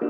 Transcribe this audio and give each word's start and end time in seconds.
Hey, 0.00 0.08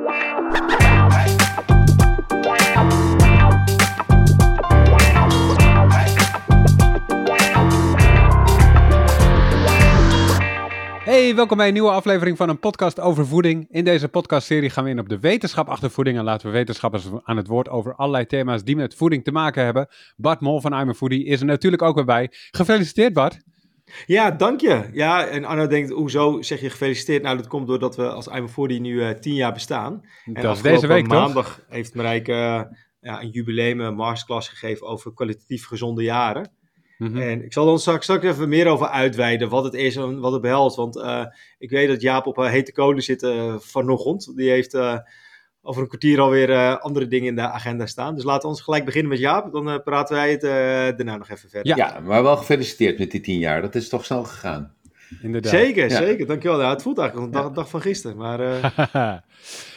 welkom 11.35 11.57
bij 11.57 11.67
een 11.67 11.73
nieuwe 11.73 11.91
aflevering 11.91 12.37
van 12.37 12.49
een 12.49 12.59
podcast 12.59 13.01
over 13.01 13.27
voeding. 13.27 13.67
In 13.71 13.85
deze 13.85 14.09
podcastserie 14.09 14.71
gaan 14.71 14.85
we 14.85 14.91
in 14.91 14.99
op 14.99 15.09
de 15.09 15.19
wetenschap 15.19 15.69
achter 15.69 15.91
voeding 15.91 16.19
en 16.19 16.25
laten 16.25 16.47
we 16.47 16.53
wetenschappers 16.53 17.05
aan 17.23 17.37
het 17.37 17.47
woord 17.47 17.69
over 17.69 17.95
allerlei 17.95 18.27
thema's 18.27 18.65
die 18.65 18.77
met 18.77 18.95
voeding 18.95 19.25
te 19.25 19.33
maken 19.33 19.65
hebben. 19.65 19.89
Bart 20.17 20.41
Mol 20.41 20.61
van 20.61 20.73
I'm 20.73 20.89
a 20.89 20.95
Foodie 20.95 21.25
is 21.25 21.41
er 21.41 21.47
natuurlijk 21.47 21.83
ook 21.83 21.95
weer 21.95 22.05
bij. 22.05 22.29
Gefeliciteerd 22.51 23.13
Bart. 23.13 23.41
Ja, 24.07 24.31
dank 24.31 24.61
je. 24.61 24.89
Ja, 24.93 25.27
en 25.27 25.45
Arno 25.45 25.67
denkt, 25.67 25.91
hoezo 25.91 26.43
zeg 26.43 26.61
je 26.61 26.71
gefeliciteerd? 26.71 27.23
Nou, 27.23 27.37
dat 27.37 27.47
komt 27.47 27.67
doordat 27.67 27.97
we 27.97 28.09
als 28.09 28.27
I'm 28.27 28.49
Foodie 28.49 28.81
nu 28.81 28.93
uh, 28.95 29.11
tien 29.11 29.35
jaar 29.35 29.53
bestaan. 29.53 30.05
En 30.25 30.43
dat 30.43 30.57
is 30.57 30.63
deze 30.63 30.87
week 30.87 31.07
maandag 31.07 31.55
toch? 31.55 31.65
heeft 31.69 31.95
Marijke 31.95 32.33
uh, 32.33 32.63
ja, 33.01 33.23
een 33.23 33.31
jubileum, 33.31 33.81
een 33.81 33.95
masterclass 33.95 34.49
gegeven 34.49 34.87
over 34.87 35.15
kwalitatief 35.15 35.67
gezonde 35.67 36.03
jaren. 36.03 36.51
Mm 36.99 37.07
-hmm. 37.07 37.21
En 37.21 37.45
ik 37.45 37.53
zal 37.53 37.67
dan 37.67 37.79
straks, 37.79 38.05
straks 38.05 38.25
even 38.25 38.49
meer 38.49 38.67
over 38.67 38.87
uitweiden 38.87 39.49
wat 39.49 39.65
het 39.65 39.75
is 39.75 39.97
en 39.97 40.21
wat 40.21 40.33
het 40.33 40.43
behelst. 40.43 40.77
Want 40.77 40.97
uh, 40.97 41.25
ik 41.59 41.71
weet 41.71 41.89
dat 41.89 42.01
Jaap 42.01 42.27
op 42.27 42.37
hete 42.37 42.73
kolen 42.73 43.03
zit 43.03 43.27
vanochtend. 43.59 44.37
Die 44.37 44.51
heeft 44.51 44.73
over 45.63 45.83
een 45.83 45.89
kwartier 45.89 46.21
alweer 46.21 46.79
andere 46.79 47.07
dingen 47.07 47.29
in 47.29 47.35
de 47.35 47.41
agenda 47.41 47.87
staan. 47.87 48.15
Dus 48.15 48.25
laten 48.25 48.43
we 48.43 48.49
ons 48.49 48.61
gelijk 48.61 48.85
beginnen 48.85 49.11
met 49.11 49.21
Jaap. 49.21 49.53
Dan 49.53 49.83
praten 49.83 50.17
wij 50.17 50.31
het 50.31 50.41
daarna 50.97 51.17
nog 51.17 51.29
even 51.29 51.51
verder. 51.51 51.77
Ja. 51.77 51.87
ja, 51.87 52.01
maar 52.01 52.23
wel 52.23 52.37
gefeliciteerd 52.37 52.99
met 52.99 53.11
die 53.11 53.21
tien 53.21 53.39
jaar. 53.39 53.63
Dat 53.63 53.75
is 53.75 53.89
toch 53.89 54.05
snel 54.05 54.25
gegaan. 54.25 54.75
Inderdaad. 55.23 55.53
Zeker, 55.53 55.91
ja. 55.91 55.97
zeker. 55.97 56.27
Dankjewel. 56.27 56.61
Ja, 56.61 56.71
het 56.71 56.83
voelt 56.83 56.99
eigenlijk 56.99 57.29
als 57.29 57.37
een 57.37 57.45
dag, 57.47 57.55
dag 57.57 57.71
van 57.71 57.81
gisteren. 57.81 58.17
Maar, 58.17 58.41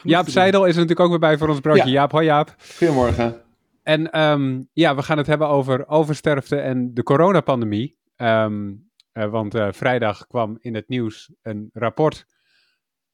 Jaap 0.03 0.29
Seidel 0.29 0.65
is 0.65 0.75
er 0.75 0.81
natuurlijk 0.81 0.99
ook 0.99 1.09
weer 1.09 1.29
bij 1.29 1.37
voor 1.37 1.49
ons 1.49 1.59
broodje. 1.59 1.89
Jaap, 1.89 2.11
hoi 2.11 2.25
Jaap. 2.25 2.55
Goedemorgen. 2.77 3.41
En 3.84 4.21
um, 4.21 4.70
ja, 4.73 4.95
we 4.95 5.01
gaan 5.01 5.18
het 5.18 5.27
hebben 5.27 5.47
over 5.47 5.87
oversterfte 5.87 6.55
en 6.55 6.93
de 6.93 7.03
coronapandemie. 7.03 7.97
Um, 8.18 8.91
uh, 9.13 9.25
want 9.29 9.55
uh, 9.55 9.68
vrijdag 9.71 10.27
kwam 10.27 10.57
in 10.62 10.75
het 10.75 10.90
nieuws 10.90 11.31
een 11.41 11.70
rapport. 11.73 12.25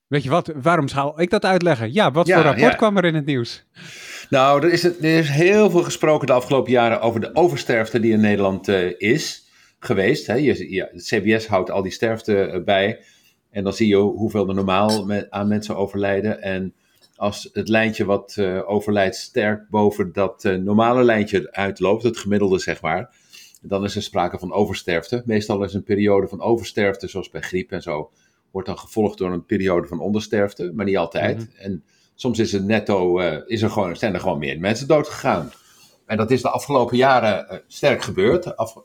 Weet 0.10 0.24
je 0.24 0.30
wat, 0.30 0.52
waarom 0.62 0.88
zal 0.88 1.22
ik 1.22 1.30
dat 1.30 1.46
uitleggen? 1.46 1.94
Ja, 1.94 2.12
wat 2.12 2.28
ja, 2.28 2.36
voor 2.36 2.44
rapport 2.44 2.72
ja. 2.72 2.78
kwam 2.78 2.98
er 2.98 3.06
in 3.06 3.16
het 3.16 3.26
nieuws? 3.26 3.66
Nou, 4.30 4.66
er 4.66 4.72
is, 4.72 4.84
er 4.84 5.04
is 5.04 5.30
heel 5.30 5.70
veel 5.70 5.84
gesproken 5.84 6.28
de 6.28 6.34
afgelopen 6.34 6.72
jaren 6.72 7.02
over 7.02 7.22
de 7.22 7.36
oversterfte 7.36 8.00
die 8.00 8.12
in 8.12 8.20
Nederland 8.20 8.68
uh, 8.68 8.94
is 8.98 9.48
geweest. 9.80 10.28
Hè. 10.28 10.34
Je, 10.34 10.72
ja, 10.74 10.90
het 10.92 11.04
CBS 11.04 11.48
houdt 11.48 11.72
al 11.72 11.82
die 11.82 11.92
sterfte 11.92 12.62
bij. 12.66 13.00
En 13.52 13.64
dan 13.64 13.74
zie 13.74 13.88
je 13.88 13.96
hoeveel 13.96 14.48
er 14.48 14.56
normaal 14.56 15.06
met, 15.06 15.30
aan 15.30 15.48
mensen 15.48 15.76
overlijden. 15.76 16.42
En 16.42 16.74
als 17.16 17.50
het 17.54 17.68
lijntje 17.68 18.06
wat 18.06 18.36
uh, 18.40 18.70
overlijdt 18.70 19.16
sterk 19.16 19.70
boven 19.70 20.14
dat 20.14 20.44
normale 20.44 21.04
lijntje 21.04 21.52
uitloopt, 21.52 22.04
het 22.04 22.18
gemiddelde 22.18 22.60
zeg 22.60 22.82
maar, 22.82 23.16
dan 23.62 23.84
is 23.84 23.96
er 23.96 24.04
sprake 24.04 24.40
van 24.40 24.54
oversterfte. 24.54 25.24
Meestal 25.26 25.64
is 25.64 25.74
een 25.74 25.84
periode 25.84 26.28
van 26.28 26.42
oversterfte, 26.42 27.08
zoals 27.08 27.30
bij 27.30 27.42
griep 27.42 27.72
en 27.72 27.82
zo, 27.82 28.12
wordt 28.52 28.68
dan 28.68 28.78
gevolgd 28.78 29.18
door 29.18 29.32
een 29.32 29.46
periode 29.46 29.88
van 29.88 30.00
ondersterfte, 30.00 30.72
maar 30.76 30.86
niet 30.86 30.98
altijd. 30.98 31.38
Mm 31.38 31.50
-hmm. 31.56 31.64
En 31.64 31.84
soms 32.16 32.40
is 32.40 32.52
het 32.52 32.66
netto, 32.66 33.20
uh, 33.22 33.38
is 33.46 33.62
er 33.62 33.70
gewoon, 33.70 33.96
zijn 33.96 34.14
er 34.14 34.20
gewoon 34.20 34.40
meer 34.40 34.60
mensen 34.60 34.88
dood 34.88 35.08
gegaan. 35.08 35.52
En 36.06 36.18
dat 36.18 36.32
is 36.32 36.42
de 36.42 36.50
afgelopen 36.50 36.98
jaren 36.98 37.62
sterk 37.68 38.02
gebeurd, 38.02 38.58
af, 38.58 38.76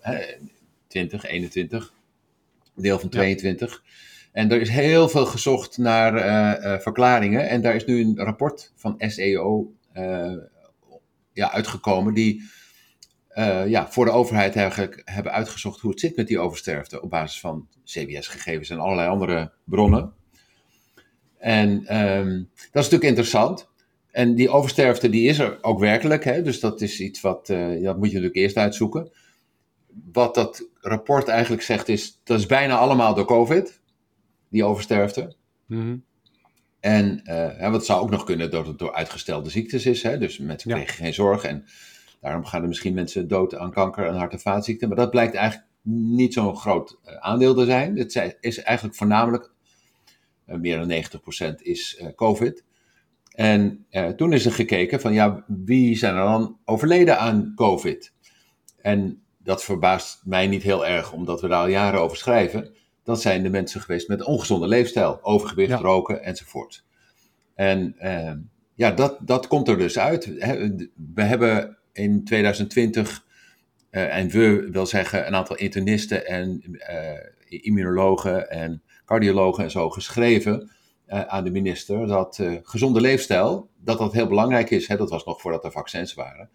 20, 0.86 1.24
21, 1.24 1.92
deel 2.74 2.98
van 2.98 3.08
22. 3.08 3.82
Ja. 3.84 3.90
En 4.32 4.50
er 4.50 4.60
is 4.60 4.68
heel 4.68 5.08
veel 5.08 5.26
gezocht 5.26 5.78
naar 5.78 6.14
uh, 6.14 6.64
uh, 6.64 6.78
verklaringen. 6.78 7.48
En 7.48 7.62
daar 7.62 7.74
is 7.74 7.84
nu 7.84 8.00
een 8.00 8.16
rapport 8.16 8.72
van 8.76 8.94
SEO 8.98 9.72
ja, 11.32 11.52
uitgekomen. 11.52 12.14
Die 12.14 12.42
ja, 13.66 13.88
voor 13.90 14.04
de 14.04 14.10
overheid 14.10 14.56
eigenlijk 14.56 15.02
hebben 15.04 15.32
uitgezocht 15.32 15.80
hoe 15.80 15.90
het 15.90 16.00
zit 16.00 16.16
met 16.16 16.26
die 16.26 16.38
oversterfte. 16.38 17.02
Op 17.02 17.10
basis 17.10 17.40
van 17.40 17.68
CBS-gegevens 17.84 18.70
en 18.70 18.78
allerlei 18.78 19.08
andere 19.08 19.52
bronnen. 19.64 20.12
En 21.38 21.70
um, 22.00 22.50
dat 22.54 22.82
is 22.82 22.90
natuurlijk 22.90 23.02
interessant. 23.02 23.68
En 24.10 24.34
die 24.34 24.50
oversterfte 24.50 25.08
die 25.08 25.28
is 25.28 25.38
er 25.38 25.58
ook 25.60 25.78
werkelijk. 25.78 26.24
Hè? 26.24 26.42
Dus 26.42 26.60
dat 26.60 26.80
is 26.80 27.00
iets 27.00 27.20
wat, 27.20 27.46
dat 27.46 27.96
moet 27.96 28.08
je 28.08 28.14
natuurlijk 28.14 28.34
eerst 28.34 28.56
uitzoeken. 28.56 29.10
Wat 30.12 30.34
dat 30.34 30.68
rapport 30.80 31.28
eigenlijk 31.28 31.62
zegt 31.62 31.88
is, 31.88 32.20
dat 32.24 32.38
is 32.38 32.46
bijna 32.46 32.76
allemaal 32.76 33.14
door 33.14 33.24
COVID 33.24 33.80
die 34.48 34.64
oversterfte. 34.64 35.34
Mm 35.66 35.80
-hmm. 35.80 36.04
En 36.80 37.22
uh, 37.60 37.70
wat 37.70 37.86
zou 37.86 38.02
ook 38.02 38.10
nog 38.10 38.24
kunnen 38.24 38.50
dat 38.50 38.66
het 38.66 38.78
door 38.78 38.94
uitgestelde 38.94 39.50
ziektes 39.50 39.86
is. 39.86 40.02
Hè? 40.02 40.18
Dus 40.18 40.38
mensen 40.38 40.70
ja. 40.70 40.76
kregen 40.76 40.94
geen 40.94 41.14
zorg 41.14 41.44
en 41.44 41.64
daarom 42.24 42.44
gaan 42.44 42.62
er 42.62 42.68
misschien 42.68 42.94
mensen 42.94 43.28
dood 43.28 43.54
aan 43.54 43.70
kanker 43.70 44.06
en 44.06 44.14
hart- 44.14 44.32
en 44.32 44.40
vaatziekten. 44.40 44.88
Maar 44.88 44.96
dat 44.96 45.10
blijkt 45.10 45.34
eigenlijk 45.34 45.68
niet 45.82 46.32
zo'n 46.32 46.56
groot 46.56 46.98
uh, 47.04 47.16
aandeel 47.16 47.54
te 47.54 47.64
zijn. 47.64 47.98
Het 47.98 48.36
is 48.40 48.62
eigenlijk 48.62 48.96
voornamelijk, 48.96 49.50
uh, 50.46 50.56
meer 50.56 50.86
dan 50.86 51.50
90% 51.52 51.54
is 51.62 52.02
COVID. 52.16 52.64
En 53.30 53.86
toen 54.16 54.32
is 54.32 54.46
er 54.46 54.52
gekeken 54.52 55.00
van 55.00 55.12
ja, 55.12 55.44
wie 55.46 55.96
zijn 55.96 56.14
er 56.14 56.24
dan 56.24 56.58
overleden 56.64 57.18
aan 57.18 57.52
COVID? 57.54 58.12
En 58.80 59.22
dat 59.38 59.64
verbaast 59.64 60.22
mij 60.24 60.46
niet 60.46 60.62
heel 60.62 60.86
erg, 60.86 61.12
omdat 61.12 61.40
we 61.40 61.48
daar 61.48 61.60
al 61.60 61.68
jaren 61.68 62.00
over 62.00 62.16
schrijven 62.16 62.74
dat 63.02 63.20
zijn 63.20 63.42
de 63.42 63.50
mensen 63.50 63.80
geweest 63.80 64.08
met 64.08 64.24
ongezonde 64.24 64.68
leefstijl, 64.68 65.18
overgewicht, 65.22 65.70
ja. 65.70 65.76
roken 65.76 66.22
enzovoort. 66.22 66.84
En 67.54 67.96
ja, 68.74 68.90
dat, 68.90 69.18
dat 69.20 69.46
komt 69.46 69.68
er 69.68 69.78
dus 69.78 69.98
uit. 69.98 70.26
We 71.14 71.22
hebben 71.22 71.78
in 71.94 72.24
2020, 72.24 73.24
uh, 73.90 74.16
en 74.16 74.28
we 74.28 74.68
wil 74.70 74.86
zeggen 74.86 75.26
een 75.26 75.34
aantal 75.34 75.56
internisten 75.56 76.26
en 76.26 76.62
uh, 76.68 77.62
immunologen 77.62 78.50
en 78.50 78.82
cardiologen 79.04 79.64
en 79.64 79.70
zo 79.70 79.90
geschreven 79.90 80.70
eh, 81.06 81.20
aan 81.20 81.44
de 81.44 81.50
minister 81.50 82.06
dat 82.06 82.42
gezonde 82.62 83.00
leefstijl, 83.00 83.68
dat 83.76 83.98
dat 83.98 84.12
heel 84.12 84.26
belangrijk 84.26 84.70
is. 84.70 84.88
Hè? 84.88 84.96
Dat 84.96 85.10
was 85.10 85.24
nog 85.24 85.40
voordat 85.40 85.64
er 85.64 85.72
vaccins 85.72 86.14
waren. 86.14 86.50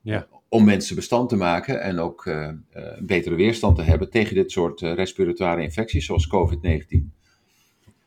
Ja 0.00 0.26
om 0.48 0.64
mensen 0.64 0.96
bestand 0.96 1.28
te 1.28 1.36
maken 1.36 1.82
en 1.82 1.98
ook 1.98 2.24
uh, 2.24 2.48
een 2.70 3.06
betere 3.06 3.34
weerstand 3.34 3.76
te 3.76 3.82
hebben 3.82 4.10
tegen 4.10 4.34
dit 4.34 4.50
soort 4.50 4.80
uh, 4.80 4.94
respiratoire 4.94 5.62
infecties, 5.62 6.06
zoals 6.06 6.28
COVID-19. 6.28 6.98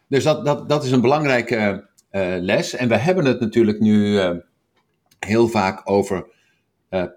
Dus 0.08 0.24
dat, 0.24 0.46
dat, 0.46 0.70
dat 0.70 0.84
is 0.84 0.92
een 0.92 1.02
belangrijke 1.02 1.88
les. 2.40 2.76
En 2.76 2.88
we 2.88 2.98
hebben 2.98 3.26
het 3.26 3.40
natuurlijk 3.40 3.80
nu 3.80 4.20
heel 5.20 5.48
vaak 5.48 5.82
over 5.84 6.28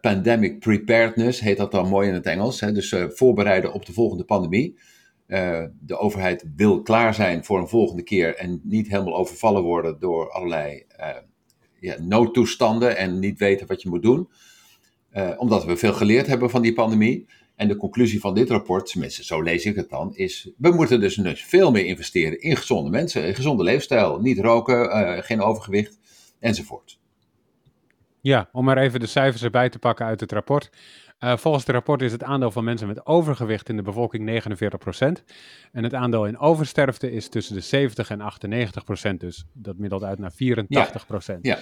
pandemic 0.00 0.58
preparedness, 0.58 1.41
heet 1.41 1.56
dat 1.56 1.70
dan 1.70 1.88
mooi 1.88 2.08
in 2.08 2.14
het 2.14 2.26
Engels. 2.26 2.60
Hè? 2.60 2.72
Dus 2.72 2.94
voorbereiden 3.08 3.72
op 3.72 3.86
de 3.86 3.92
volgende 3.92 4.25
pandemie. 4.25 4.78
de 5.81 5.97
overheid 5.98 6.44
wil 6.56 6.82
klaar 6.82 7.14
zijn 7.14 7.44
voor 7.44 7.58
een 7.58 7.69
volgende 7.69 8.03
keer 8.03 8.36
en 8.36 8.60
niet 8.64 8.88
helemaal 8.88 9.16
overvallen 9.16 9.62
worden 9.62 10.00
door 10.00 10.30
allerlei 10.30 10.86
ja, 11.80 11.97
noodtoestanden 12.00 12.97
en 12.97 13.19
niet 13.19 13.38
weten 13.38 13.66
wat 13.66 13.82
je 13.82 13.88
moet 13.88 14.03
doen. 14.03 14.28
Omdat 15.36 15.64
we 15.64 15.76
veel 15.76 15.92
geleerd 15.92 16.26
hebben 16.26 16.50
van 16.50 16.62
die 16.62 16.72
pandemie. 16.72 17.26
En 17.56 17.69
de 17.69 17.76
conclusie 17.76 18.20
van 18.20 18.34
dit 18.34 18.50
rapport, 18.50 18.91
tenminste 18.91 19.25
zo 19.25 19.42
lees 19.42 19.64
ik 19.64 19.76
het 19.76 19.91
dan, 19.91 20.16
is 20.16 20.50
we 20.56 20.70
moeten 20.70 21.00
dus, 21.00 21.44
veel 21.44 21.70
meer 21.70 21.84
investeren 21.84 22.41
in 22.41 22.56
gezonde 22.56 22.91
mensen, 22.91 23.26
in 23.26 23.34
gezonde 23.34 23.62
leefstijl. 23.62 24.20
Niet 24.20 24.38
roken, 24.38 25.25
geen 25.25 25.41
overgewicht 25.41 25.98
enzovoort. 26.38 26.98
Ja, 28.20 28.48
om 28.53 28.64
maar 28.64 28.78
even 28.78 29.00
de 29.00 29.06
cijfers 29.06 29.42
erbij 29.42 29.69
te 29.69 29.78
pakken 29.78 30.06
uit 30.06 30.20
het 30.20 30.32
rapport. 30.32 30.70
Uh, 31.20 31.36
volgens 31.36 31.66
het 31.66 31.75
rapport 31.75 32.03
is 32.03 32.12
het 32.12 32.22
aandeel 32.22 32.50
van 32.50 32.64
mensen 32.64 32.86
met 32.86 33.06
overgewicht 33.06 33.69
in 33.69 33.76
de 33.76 33.82
bevolking 33.82 34.42
49%. 34.42 35.25
En 35.72 35.84
het 35.84 35.94
aandeel 35.94 36.26
in 36.26 36.38
oversterfte 36.38 37.12
is 37.12 37.28
tussen 37.28 37.54
de 37.54 37.60
70 37.60 38.10
en 38.10 38.20
98%. 39.12 39.16
Dus 39.16 39.44
dat 39.53 39.76
middelt 39.78 40.03
uit 40.03 40.19
naar 40.19 40.33
84%. 40.33 40.36
Ja. 40.36 41.39
ja. 41.42 41.59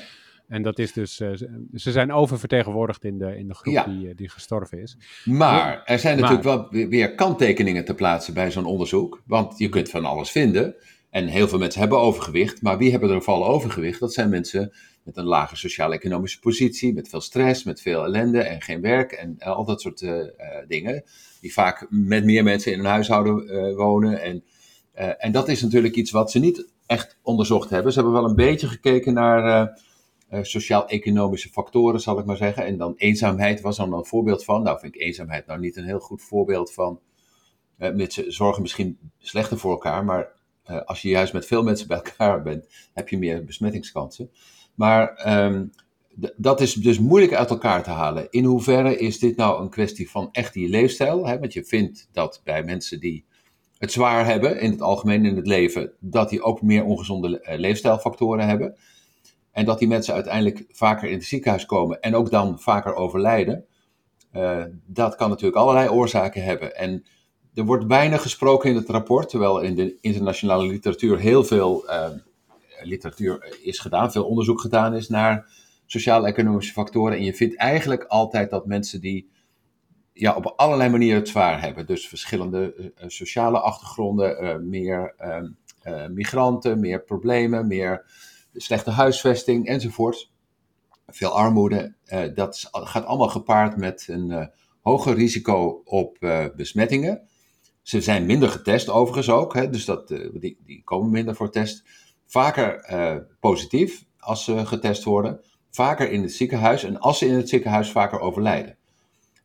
En 0.49 0.63
dat 0.63 0.79
is 0.79 0.93
dus, 0.93 1.21
uh, 1.21 1.29
ze 1.75 1.93
zijn 1.93 2.13
oververtegenwoordigd 2.13 3.05
in 3.05 3.19
de, 3.19 3.37
in 3.37 3.49
de 3.49 3.55
groep 3.55 3.75
ja. 3.75 3.85
die, 3.85 4.15
die 4.15 4.29
gestorven 4.29 4.83
is. 4.83 4.97
Maar 5.25 5.83
er 5.85 5.99
zijn 5.99 6.17
natuurlijk 6.17 6.45
wel 6.45 6.69
weer 6.71 7.15
kanttekeningen 7.15 7.85
te 7.85 7.95
plaatsen 7.95 8.35
bij 8.35 8.51
zo'n 8.51 8.65
onderzoek. 8.65 9.23
Want 9.27 9.59
je 9.59 9.69
kunt 9.69 9.91
van 9.91 10.05
alles 10.05 10.31
vinden. 10.31 10.75
En 11.11 11.27
heel 11.27 11.49
veel 11.49 11.59
mensen 11.59 11.81
hebben 11.81 11.99
overgewicht. 11.99 12.63
Maar 12.63 12.79
wie 12.79 12.91
hebben 12.91 13.11
er 13.11 13.23
vooral 13.23 13.47
overgewicht? 13.47 14.01
Dat 14.01 14.13
zijn 14.13 14.29
mensen 14.29 14.73
met 15.09 15.17
een 15.17 15.25
lage 15.25 15.57
sociaal-economische 15.57 16.39
positie. 16.39 16.95
Met 16.95 17.09
veel 17.09 17.21
stress, 17.21 17.65
met 17.65 17.81
veel 17.81 18.05
ellende 18.05 18.43
en 18.43 18.63
geen 18.63 18.81
werk. 18.81 19.13
En 19.13 19.39
al 19.39 19.65
dat 19.65 19.81
soort 19.81 20.01
uh, 20.01 20.25
dingen. 20.67 21.05
Die 21.41 21.53
vaak 21.53 21.87
met 21.91 22.25
meer 22.25 22.45
mensen 22.45 22.73
in 22.73 22.79
een 22.79 22.85
huishouden 22.85 23.75
wonen. 23.77 24.21
En, 24.21 24.45
en 25.19 25.33
dat 25.33 25.49
is 25.49 25.63
natuurlijk 25.63 25.95
iets 25.95 26.11
wat 26.11 26.31
ze 26.31 26.39
niet 26.39 26.69
echt 26.87 27.19
onderzocht 27.23 27.71
hebben. 27.71 27.93
Ze 27.93 28.01
hebben 28.01 28.21
wel 28.21 28.29
een 28.31 28.37
beetje 28.37 28.69
gekeken 28.69 29.15
naar 29.15 29.81
sociaal-economische 30.43 31.49
factoren, 31.49 32.01
zal 32.01 32.19
ik 32.19 32.25
maar 32.25 32.37
zeggen. 32.37 32.65
En 32.65 32.77
dan 32.77 32.95
eenzaamheid 32.97 33.61
was 33.61 33.77
dan 33.77 33.93
een 33.93 34.05
voorbeeld 34.05 34.45
van. 34.45 34.63
Nou, 34.63 34.79
vind 34.79 34.95
ik 34.95 35.01
eenzaamheid 35.01 35.47
nou 35.47 35.61
niet 35.61 35.77
een 35.77 35.85
heel 35.85 36.01
goed 36.01 36.23
voorbeeld 36.23 36.73
van. 36.73 37.01
Uh, 37.79 37.95
mensen 37.95 38.33
zorgen 38.33 38.63
misschien 38.63 38.99
slechter 39.19 39.59
voor 39.59 39.71
elkaar, 39.71 40.05
maar 40.05 40.37
als 40.85 41.03
je 41.03 41.09
juist 41.09 41.33
met 41.33 41.47
veel 41.47 41.63
mensen 41.63 41.89
bij 41.89 41.97
elkaar 41.97 42.43
bent, 42.43 42.67
heb 42.95 43.09
je 43.09 43.19
meer 43.19 43.45
besmettingskansen. 43.45 44.31
Maar 44.79 45.15
ehm, 45.15 45.67
dat 46.37 46.61
is 46.61 46.75
dus 46.75 46.99
moeilijk 46.99 47.35
uit 47.35 47.51
elkaar 47.51 47.83
te 47.83 47.91
halen. 47.91 48.27
In 48.31 48.45
hoeverre 48.45 48.99
is 48.99 49.19
dit 49.19 49.37
nou 49.37 49.63
een 49.63 49.69
kwestie 49.69 50.11
van 50.11 50.29
echt 50.33 50.53
die 50.53 50.69
leefstijl? 50.69 51.27
Hè? 51.27 51.39
Want 51.39 51.53
je 51.53 51.65
vindt 51.65 52.09
dat 52.13 52.41
bij 52.45 52.65
mensen 52.65 53.01
die 53.01 53.25
het 53.79 53.93
zwaar 53.93 54.27
hebben 54.27 54.61
in 54.61 54.71
het 54.71 54.83
algemeen 54.83 55.25
in 55.25 55.37
het 55.37 55.47
leven, 55.47 55.93
dat 56.01 56.29
die 56.29 56.43
ook 56.43 56.63
meer 56.63 56.85
ongezonde 56.85 57.41
eh, 57.41 57.59
leefstijlfactoren 57.59 58.47
hebben. 58.47 58.77
En 59.53 59.65
dat 59.65 59.79
die 59.79 59.89
mensen 59.89 60.15
uiteindelijk 60.15 60.65
vaker 60.69 61.09
in 61.09 61.15
het 61.15 61.25
ziekenhuis 61.25 61.67
komen 61.67 62.01
en 62.01 62.15
ook 62.15 62.31
dan 62.31 62.61
vaker 62.61 62.95
overlijden. 62.95 63.65
Uh, 64.33 64.65
dat 64.87 65.15
kan 65.15 65.29
natuurlijk 65.29 65.59
allerlei 65.59 65.89
oorzaken 65.89 66.45
hebben. 66.45 66.77
En 66.77 67.05
er 67.55 67.65
wordt 67.65 67.85
weinig 67.85 68.23
gesproken 68.23 68.71
in 68.71 68.77
het 68.77 68.89
rapport, 68.89 69.29
terwijl 69.29 69.61
in 69.61 69.75
de 69.75 69.99
internationale 70.01 70.67
literatuur 70.67 71.19
heel 71.19 71.45
veel 71.45 71.85
uh, 71.87 72.09
literatuur 72.81 73.59
is 73.63 73.79
gedaan, 73.79 74.13
veel 74.13 74.25
onderzoek 74.25 74.61
gedaan 74.61 74.95
is 74.95 75.09
naar 75.09 75.51
sociaal-economische 75.87 76.73
factoren. 76.73 77.17
En 77.17 77.25
je 77.25 77.35
vindt 77.35 77.57
eigenlijk 77.57 78.05
altijd 78.05 78.51
dat 78.51 78.67
mensen 78.67 79.01
die 79.01 79.31
ja, 80.13 80.35
op 80.35 80.53
allerlei 80.57 80.91
manieren 80.91 81.19
het 81.19 81.29
zwaar 81.29 81.61
hebben. 81.61 81.87
Dus 81.87 82.09
verschillende 82.09 82.75
uh, 82.77 83.09
sociale 83.09 83.61
achtergronden, 83.61 84.45
uh, 84.45 84.57
meer 84.57 85.15
uh, 85.21 86.07
migranten, 86.07 86.81
meer 86.81 87.03
problemen, 87.03 87.67
meer 87.67 88.05
slechte 88.55 88.91
huisvesting 88.91 89.67
enzovoort. 89.67 90.31
Veel 91.07 91.37
armoede. 91.37 91.95
dat 92.35 92.69
gaat 92.73 93.05
allemaal 93.05 93.29
gepaard 93.29 93.77
met 93.77 94.07
een 94.09 94.51
hoger 94.81 95.15
risico 95.15 95.81
op 95.85 96.19
besmettingen. 96.57 97.29
Ze 97.83 98.01
zijn 98.01 98.27
minder 98.27 98.49
getest 98.49 98.89
overigens 98.89 99.31
ook, 99.31 99.55
hè, 99.55 99.71
dus 99.71 99.85
dat, 99.85 100.09
die, 100.09 100.59
die 100.65 100.83
komen 100.85 101.11
minder 101.11 101.35
voor 101.35 101.51
test. 101.51 101.85
Vaker 102.31 103.27
positief 103.41 104.05
als 104.19 104.45
ze 104.45 104.67
getest 104.67 105.05
worden 105.05 105.41
vaker 105.71 106.11
in 106.11 106.23
het 106.23 106.33
ziekenhuis 106.33 106.85
en 106.85 106.99
als 106.99 107.19
ze 107.19 107.27
in 107.27 107.35
het 107.35 107.49
ziekenhuis 107.49 107.91
vaker 107.91 108.21
overlijden. 108.21 108.77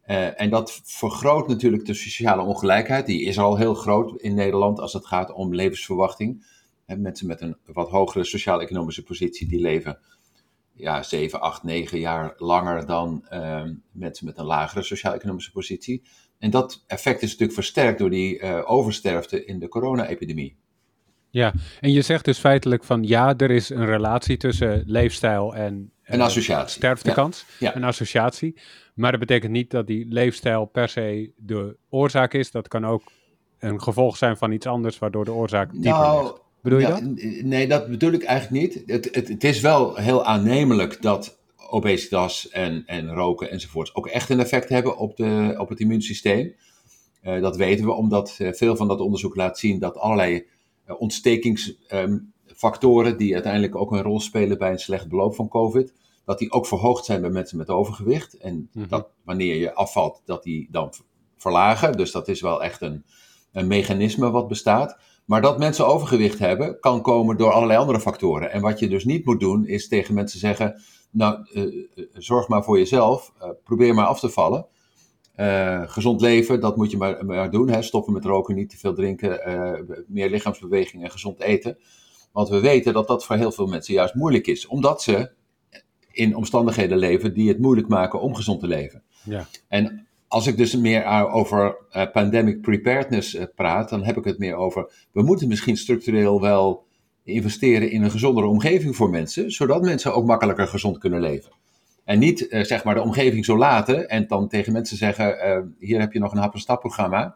Uh, 0.08 0.42
en 0.42 0.50
dat 0.50 0.82
vergroot 0.84 1.48
natuurlijk 1.48 1.86
de 1.86 1.94
sociale 1.94 2.42
ongelijkheid. 2.42 3.06
Die 3.06 3.24
is 3.24 3.40
al 3.40 3.58
heel 3.58 3.74
groot 3.74 4.22
in 4.22 4.34
Nederland 4.34 4.80
als 4.80 4.94
het 4.94 5.06
gaat 5.06 5.34
om 5.34 5.56
levensverwachting. 5.56 6.46
En 6.86 7.02
mensen 7.02 7.28
met 7.28 7.42
een 7.42 7.58
wat 7.66 7.90
hogere 7.90 8.24
sociaal-economische 8.24 9.04
positie 9.04 9.48
die 9.48 9.60
leven 9.60 10.00
ja, 10.74 11.04
7, 11.04 11.42
8, 11.42 11.64
9 11.64 12.00
jaar 12.00 12.34
langer 12.38 12.86
dan 12.86 13.26
uh, 13.32 13.64
mensen 13.92 14.26
met 14.26 14.38
een 14.38 14.46
lagere 14.46 14.84
sociaal-economische 14.84 15.52
positie. 15.52 16.04
En 16.40 16.50
dat 16.50 16.84
effect 16.88 17.22
is 17.22 17.30
natuurlijk 17.30 17.54
versterkt 17.54 18.00
door 18.00 18.10
die 18.10 18.40
uh, 18.40 18.62
oversterfte 18.66 19.46
in 19.46 19.60
de 19.60 19.68
corona-epidemie. 19.68 20.58
Ja, 21.34 21.54
en 21.80 21.92
je 21.92 22.02
zegt 22.02 22.26
dus 22.26 22.40
feitelijk 22.40 22.84
van 22.84 23.04
ja, 23.04 23.38
er 23.38 23.52
is 23.52 23.70
een 23.70 23.86
relatie 23.86 24.38
tussen 24.38 24.84
leefstijl 24.86 25.56
en 25.56 25.92
een 26.04 26.22
associatie. 26.22 26.78
sterftekans, 26.78 27.46
ja. 27.60 27.76
een 27.76 27.84
associatie. 27.84 28.56
Maar 28.94 29.12
dat 29.12 29.20
betekent 29.20 29.52
niet 29.52 29.72
dat 29.72 29.88
die 29.88 30.06
leefstijl 30.10 30.66
per 30.66 30.90
se 30.90 31.32
de 31.38 31.78
oorzaak 31.90 32.34
is. 32.34 32.52
Dat 32.52 32.68
kan 32.68 32.86
ook 32.86 33.04
een 33.60 33.82
gevolg 33.82 34.18
zijn 34.18 34.38
van 34.38 34.52
iets 34.52 34.66
anders, 34.66 35.00
waardoor 35.00 35.26
de 35.26 35.34
oorzaak 35.34 35.72
dieper 35.72 35.92
nou, 35.92 36.24
ligt. 36.24 36.42
Bedoel 36.62 36.80
je 36.80 36.88
dat? 36.88 37.02
Nee, 37.44 37.68
dat 37.68 37.88
bedoel 37.88 38.12
ik 38.12 38.24
eigenlijk 38.24 38.64
niet. 38.64 38.84
Het, 38.86 39.10
het, 39.12 39.28
het 39.28 39.44
is 39.44 39.60
wel 39.62 39.96
heel 39.96 40.26
aannemelijk 40.26 41.02
dat 41.02 41.40
obesitas 41.70 42.50
en, 42.50 42.84
en 42.86 43.14
roken 43.14 43.52
enzovoorts 43.52 43.96
ook 43.96 44.08
echt 44.08 44.30
een 44.30 44.40
effect 44.40 44.70
hebben 44.70 44.98
op, 44.98 45.18
de, 45.18 45.56
op 45.58 45.70
het 45.70 45.80
immuunsysteem. 45.80 46.56
Uh, 47.24 47.42
dat 47.42 47.56
weten 47.56 47.86
we 47.86 47.92
omdat 47.92 48.38
uh, 48.42 48.54
veel 48.54 48.76
van 48.76 48.88
dat 48.88 49.00
onderzoek 49.00 49.36
laat 49.36 49.60
zien 49.60 49.80
dat 49.80 49.98
allerlei 49.98 50.52
ontstekingsfactoren, 50.88 53.12
um, 53.12 53.18
die 53.18 53.34
uiteindelijk 53.34 53.76
ook 53.76 53.92
een 53.92 54.02
rol 54.02 54.20
spelen 54.20 54.58
bij 54.58 54.72
een 54.72 54.80
slecht 54.80 55.08
beloop 55.08 55.36
van 55.36 55.48
COVID, 55.48 55.94
dat 56.26 56.40
die 56.40 56.52
ook 56.52 56.68
verhoogd 56.68 57.06
zijn 57.06 57.22
bij 57.22 57.30
mensen 57.30 57.58
met 57.58 57.70
overgewicht. 57.70 58.38
En 58.38 58.70
mhm. 58.74 58.88
dat 58.88 59.10
wanneer 59.24 59.56
je 59.56 59.74
afvalt, 59.74 60.22
dat 60.26 60.44
die 60.44 60.68
dan 60.72 60.94
verlagen. 61.38 61.98
Dus 61.98 62.12
dat 62.12 62.28
is 62.28 62.42
wel 62.42 62.64
echt 62.64 62.82
een, 62.82 63.06
een 63.52 63.68
mechanisme 63.68 64.32
wat 64.32 64.48
bestaat. 64.48 64.98
Maar 65.26 65.42
dat 65.42 65.58
mensen 65.58 65.88
overgewicht 65.88 66.40
hebben, 66.40 66.80
kan 66.80 67.02
komen 67.02 67.38
door 67.38 67.52
allerlei 67.52 67.80
andere 67.80 68.00
factoren. 68.00 68.52
En 68.52 68.62
wat 68.62 68.80
je 68.80 68.88
dus 68.88 69.06
niet 69.06 69.26
moet 69.26 69.40
doen, 69.40 69.66
is 69.66 69.88
tegen 69.88 70.14
mensen 70.14 70.40
zeggen: 70.40 70.82
Nou, 71.12 71.48
uh, 71.54 71.86
zorg 72.14 72.48
maar 72.48 72.64
voor 72.64 72.78
jezelf, 72.78 73.34
uh, 73.42 73.50
probeer 73.64 73.94
maar 73.94 74.06
af 74.06 74.20
te 74.20 74.30
vallen. 74.30 74.68
Uh, 75.40 75.82
gezond 75.86 76.22
leven, 76.22 76.60
dat 76.60 76.78
moet 76.78 76.92
je 76.92 76.98
maar, 76.98 77.26
maar 77.26 77.52
doen. 77.52 77.70
Hè? 77.70 77.82
Stoppen 77.82 78.14
met 78.14 78.26
roken, 78.26 78.56
niet 78.56 78.70
te 78.70 78.78
veel 78.78 78.94
drinken, 78.94 79.40
meer 80.08 80.30
lichaamsbeweging 80.30 81.04
en 81.04 81.12
gezond 81.12 81.42
eten. 81.42 81.78
Want 82.32 82.50
we 82.50 82.60
weten 82.60 82.94
dat 82.94 83.08
dat 83.08 83.26
voor 83.26 83.36
heel 83.36 83.52
veel 83.52 83.68
mensen 83.68 83.94
juist 83.94 84.14
moeilijk 84.14 84.48
is, 84.48 84.68
omdat 84.68 85.02
ze 85.02 85.32
in 86.12 86.36
omstandigheden 86.36 86.98
leven 86.98 87.34
die 87.34 87.48
het 87.48 87.60
moeilijk 87.60 87.88
maken 87.88 88.22
om 88.22 88.36
gezond 88.36 88.60
te 88.60 88.68
leven. 88.68 89.04
Ja. 89.24 89.48
En 89.68 90.08
als 90.28 90.48
ik 90.48 90.58
dus 90.58 90.76
meer 90.76 91.06
over 91.32 91.78
uh, 91.92 92.12
pandemic 92.12 92.62
preparedness 92.62 93.38
praat, 93.56 93.90
dan 93.90 94.04
heb 94.04 94.18
ik 94.18 94.24
het 94.24 94.38
meer 94.38 94.56
over, 94.56 95.08
we 95.12 95.22
moeten 95.22 95.48
misschien 95.48 95.78
structureel 95.78 96.42
wel 96.42 96.86
investeren 97.24 97.92
in 97.92 98.04
een 98.04 98.12
gezondere 98.12 98.48
omgeving 98.48 98.96
voor 98.96 99.10
mensen, 99.10 99.52
zodat 99.52 99.82
mensen 99.82 100.14
ook 100.14 100.26
makkelijker 100.26 100.68
gezond 100.68 100.98
kunnen 100.98 101.22
leven. 101.22 101.52
En 102.04 102.20
niet 102.20 102.42
uh, 102.42 102.64
zeg 102.64 102.84
maar 102.84 102.96
de 102.96 103.02
omgeving 103.02 103.46
zo 103.46 103.58
laten 103.58 104.10
en 104.10 104.28
dan 104.28 104.48
tegen 104.48 104.74
mensen 104.74 104.98
zeggen, 104.98 105.76
hier 105.80 106.00
heb 106.00 106.14
je 106.14 106.20
nog 106.20 106.32
een 106.32 106.38
hap-en-stap-programma 106.38 107.36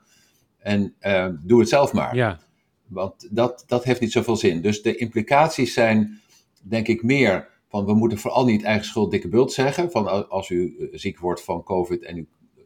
en 0.57 0.95
doe 1.43 1.59
het 1.59 1.69
zelf 1.69 1.93
maar. 1.93 2.15
Ja. 2.15 2.39
Want 2.87 3.27
dat, 3.31 3.63
dat 3.67 3.83
heeft 3.83 3.99
niet 3.99 4.11
zoveel 4.11 4.35
zin. 4.35 4.61
Dus 4.61 4.81
de 4.81 4.95
implicaties 4.95 5.73
zijn, 5.73 6.21
denk 6.63 6.87
ik, 6.87 7.03
meer 7.03 7.47
van 7.69 7.85
we 7.85 7.93
moeten 7.93 8.17
vooral 8.17 8.45
niet 8.45 8.63
eigen 8.63 8.85
schuld 8.85 9.11
dikke 9.11 9.27
bult 9.27 9.53
zeggen. 9.53 9.91
Van 9.91 10.29
als 10.29 10.49
u 10.49 10.77
eh, 10.79 10.87
ziek 10.91 11.19
wordt 11.19 11.43
van 11.43 11.63
COVID 11.63 12.03
en 12.03 12.17
u 12.17 12.27
eh, 12.55 12.63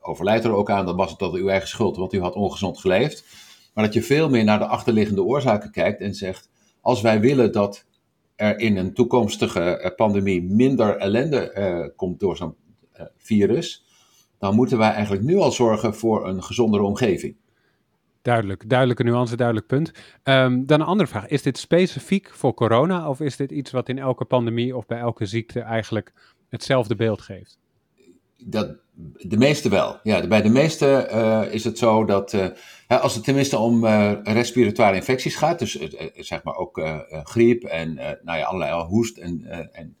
overlijdt 0.00 0.44
er 0.44 0.52
ook 0.52 0.70
aan, 0.70 0.86
dan 0.86 0.96
was 0.96 1.10
het 1.10 1.18
dat 1.18 1.34
uw 1.34 1.48
eigen 1.48 1.68
schuld, 1.68 1.96
want 1.96 2.12
u 2.12 2.20
had 2.20 2.34
ongezond 2.34 2.78
geleefd. 2.78 3.24
Maar 3.74 3.84
dat 3.84 3.94
je 3.94 4.02
veel 4.02 4.28
meer 4.28 4.44
naar 4.44 4.58
de 4.58 4.66
achterliggende 4.66 5.22
oorzaken 5.22 5.70
kijkt 5.70 6.00
en 6.00 6.14
zegt: 6.14 6.50
als 6.80 7.00
wij 7.00 7.20
willen 7.20 7.52
dat 7.52 7.84
er 8.40 8.58
in 8.58 8.76
een 8.76 8.94
toekomstige 8.94 9.60
eh, 9.60 9.94
pandemie 9.94 10.42
minder 10.42 10.96
ellende 10.96 11.54
uh, 11.58 11.96
komt 11.96 12.20
door 12.20 12.36
zo'n 12.36 12.54
uh, 13.00 13.06
virus, 13.16 13.84
dan 14.38 14.54
moeten 14.54 14.78
wij 14.78 14.90
eigenlijk 14.90 15.24
nu 15.24 15.36
al 15.36 15.52
zorgen 15.52 15.94
voor 15.94 16.28
een 16.28 16.42
gezondere 16.42 16.82
omgeving. 16.82 17.36
Duidelijk, 18.22 18.68
duidelijke 18.68 19.02
nuance, 19.02 19.36
duidelijk 19.36 19.66
punt. 19.66 19.92
Um, 20.24 20.66
dan 20.66 20.80
een 20.80 20.86
andere 20.86 21.08
vraag. 21.08 21.26
Is 21.26 21.42
dit 21.42 21.58
specifiek 21.58 22.30
voor 22.30 22.54
corona 22.54 23.08
of 23.08 23.20
is 23.20 23.36
dit 23.36 23.50
iets 23.50 23.70
wat 23.70 23.88
in 23.88 23.98
elke 23.98 24.24
pandemie 24.24 24.76
of 24.76 24.86
bij 24.86 24.98
elke 24.98 25.26
ziekte 25.26 25.60
eigenlijk 25.60 26.12
hetzelfde 26.48 26.94
beeld 26.94 27.20
geeft? 27.20 27.58
Dat, 28.44 28.76
de 29.18 29.36
meeste 29.36 29.68
wel. 29.68 29.98
Ja, 30.02 30.26
bij 30.26 30.42
de 30.42 30.48
meeste 30.48 31.08
uh, 31.12 31.54
is 31.54 31.64
het 31.64 31.78
zo 31.78 32.04
dat 32.04 32.32
uh, 32.32 32.46
als 32.88 33.14
het 33.14 33.24
tenminste 33.24 33.58
om 33.58 33.84
uh, 33.84 34.12
respiratoire 34.22 34.96
infecties 34.96 35.36
gaat, 35.36 35.58
dus 35.58 35.78
zeg 36.14 36.42
maar 36.42 36.56
ook 36.56 36.82
griep 37.24 37.64
en 37.64 37.94
nou 37.94 38.38
ja, 38.38 38.44
allerlei 38.44 38.82
hoest 38.82 39.18
en, 39.18 39.46
en 39.72 39.96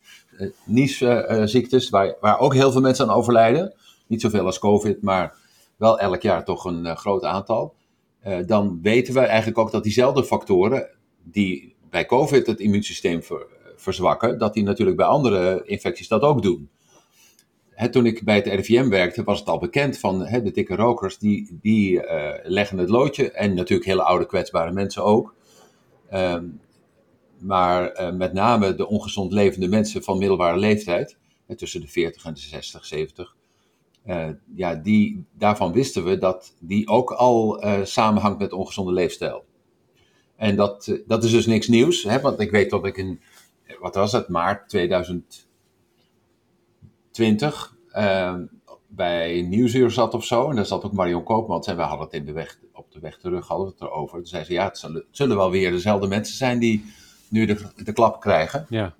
niesziektes, 0.64 1.90
waar, 1.90 2.16
waar 2.20 2.38
ook 2.38 2.54
heel 2.54 2.72
veel 2.72 2.80
mensen 2.80 3.08
aan 3.08 3.16
overlijden. 3.16 3.74
Niet 4.06 4.20
zoveel 4.20 4.46
als 4.46 4.58
COVID, 4.58 5.02
maar 5.02 5.34
wel 5.76 5.98
elk 5.98 6.22
jaar 6.22 6.44
toch 6.44 6.64
een 6.64 6.96
groot 6.96 7.24
aantal. 7.24 7.74
Eh, 8.20 8.38
dan 8.46 8.78
weten 8.82 9.14
we 9.14 9.20
eigenlijk 9.20 9.58
ook 9.58 9.70
dat 9.70 9.82
diezelfde 9.82 10.24
factoren 10.24 10.88
die 11.22 11.74
bij 11.90 12.06
COVID 12.06 12.46
het 12.46 12.60
immuunsysteem 12.60 13.20
verzwakken, 13.76 14.38
dat 14.38 14.54
die 14.54 14.62
natuurlijk 14.62 14.96
bij 14.96 15.06
andere 15.06 15.62
infecties 15.64 16.08
dat 16.08 16.22
ook 16.22 16.42
doen. 16.42 16.70
Toen 17.88 18.06
ik 18.06 18.24
bij 18.24 18.36
het 18.36 18.46
RIVM 18.46 18.88
werkte, 18.88 19.24
was 19.24 19.38
het 19.38 19.48
al 19.48 19.58
bekend 19.58 19.98
van 19.98 20.18
de 20.18 20.50
dikke 20.50 20.74
rokers, 20.74 21.18
die, 21.18 21.58
die 21.60 22.02
eh, 22.02 22.50
leggen 22.50 22.78
het 22.78 22.88
loodje. 22.88 23.30
En 23.30 23.54
natuurlijk 23.54 23.88
hele 23.88 24.02
oude 24.02 24.26
kwetsbare 24.26 24.72
mensen 24.72 25.04
ook. 25.04 25.34
Ehm, 26.08 26.44
maar 27.38 27.90
eh, 27.90 28.12
met 28.12 28.32
name 28.32 28.74
de 28.74 28.86
ongezond 28.88 29.32
levende 29.32 29.68
mensen 29.68 30.02
van 30.02 30.18
middelbare 30.18 30.58
leeftijd, 30.58 31.18
tussen 31.56 31.80
de 31.80 31.88
40 31.88 32.24
en 32.24 32.34
de 32.34 32.40
60, 32.40 32.84
70. 32.84 33.36
Eh, 34.04 34.28
ja, 34.54 34.74
die, 34.74 35.24
daarvan 35.32 35.72
wisten 35.72 36.04
we 36.04 36.18
dat 36.18 36.54
die 36.58 36.88
ook 36.88 37.10
al 37.10 37.62
samenhangt 37.82 38.38
met 38.38 38.52
ongezonde 38.52 38.92
leefstijl. 38.92 39.44
En 40.36 40.56
dat, 40.56 41.00
dat 41.06 41.24
is 41.24 41.30
dus 41.30 41.46
niks 41.46 41.68
nieuws, 41.68 42.04
want 42.04 42.40
ik 42.40 42.50
weet 42.50 42.70
dat 42.70 42.86
ik 42.86 42.96
in, 42.96 43.20
wat 43.80 43.94
was 43.94 44.12
het, 44.12 44.28
maart 44.28 44.68
2000. 44.68 45.48
20 47.20 47.76
ehm, 47.92 48.44
bij 48.88 49.42
Nieuwsuur 49.42 49.90
zat 49.90 50.14
of 50.14 50.24
zo. 50.24 50.50
En 50.50 50.56
daar 50.56 50.66
zat 50.66 50.84
ook 50.84 50.92
Marion 50.92 51.22
Koopmans. 51.22 51.66
En 51.66 51.76
wij 51.76 51.86
hadden 51.86 52.06
het 52.06 52.14
in 52.14 52.24
de 52.24 52.32
weg, 52.32 52.58
op 52.72 52.92
de 52.92 53.00
weg 53.00 53.16
terug 53.16 53.48
hadden 53.48 53.66
we 53.66 53.72
het 53.72 53.82
erover. 53.82 54.18
Toen 54.18 54.26
zei 54.26 54.44
ze, 54.44 54.52
ja, 54.52 54.64
het 54.64 54.90
zullen, 55.10 55.36
wel 55.36 55.50
weer 55.50 55.70
dezelfde 55.70 56.06
mensen 56.06 56.36
zijn 56.36 56.58
die 56.58 56.92
nu 57.28 57.46
de, 57.46 57.56
de 57.84 57.92
klap 57.92 58.20
krijgen. 58.20 58.66
Ja. 58.68 58.94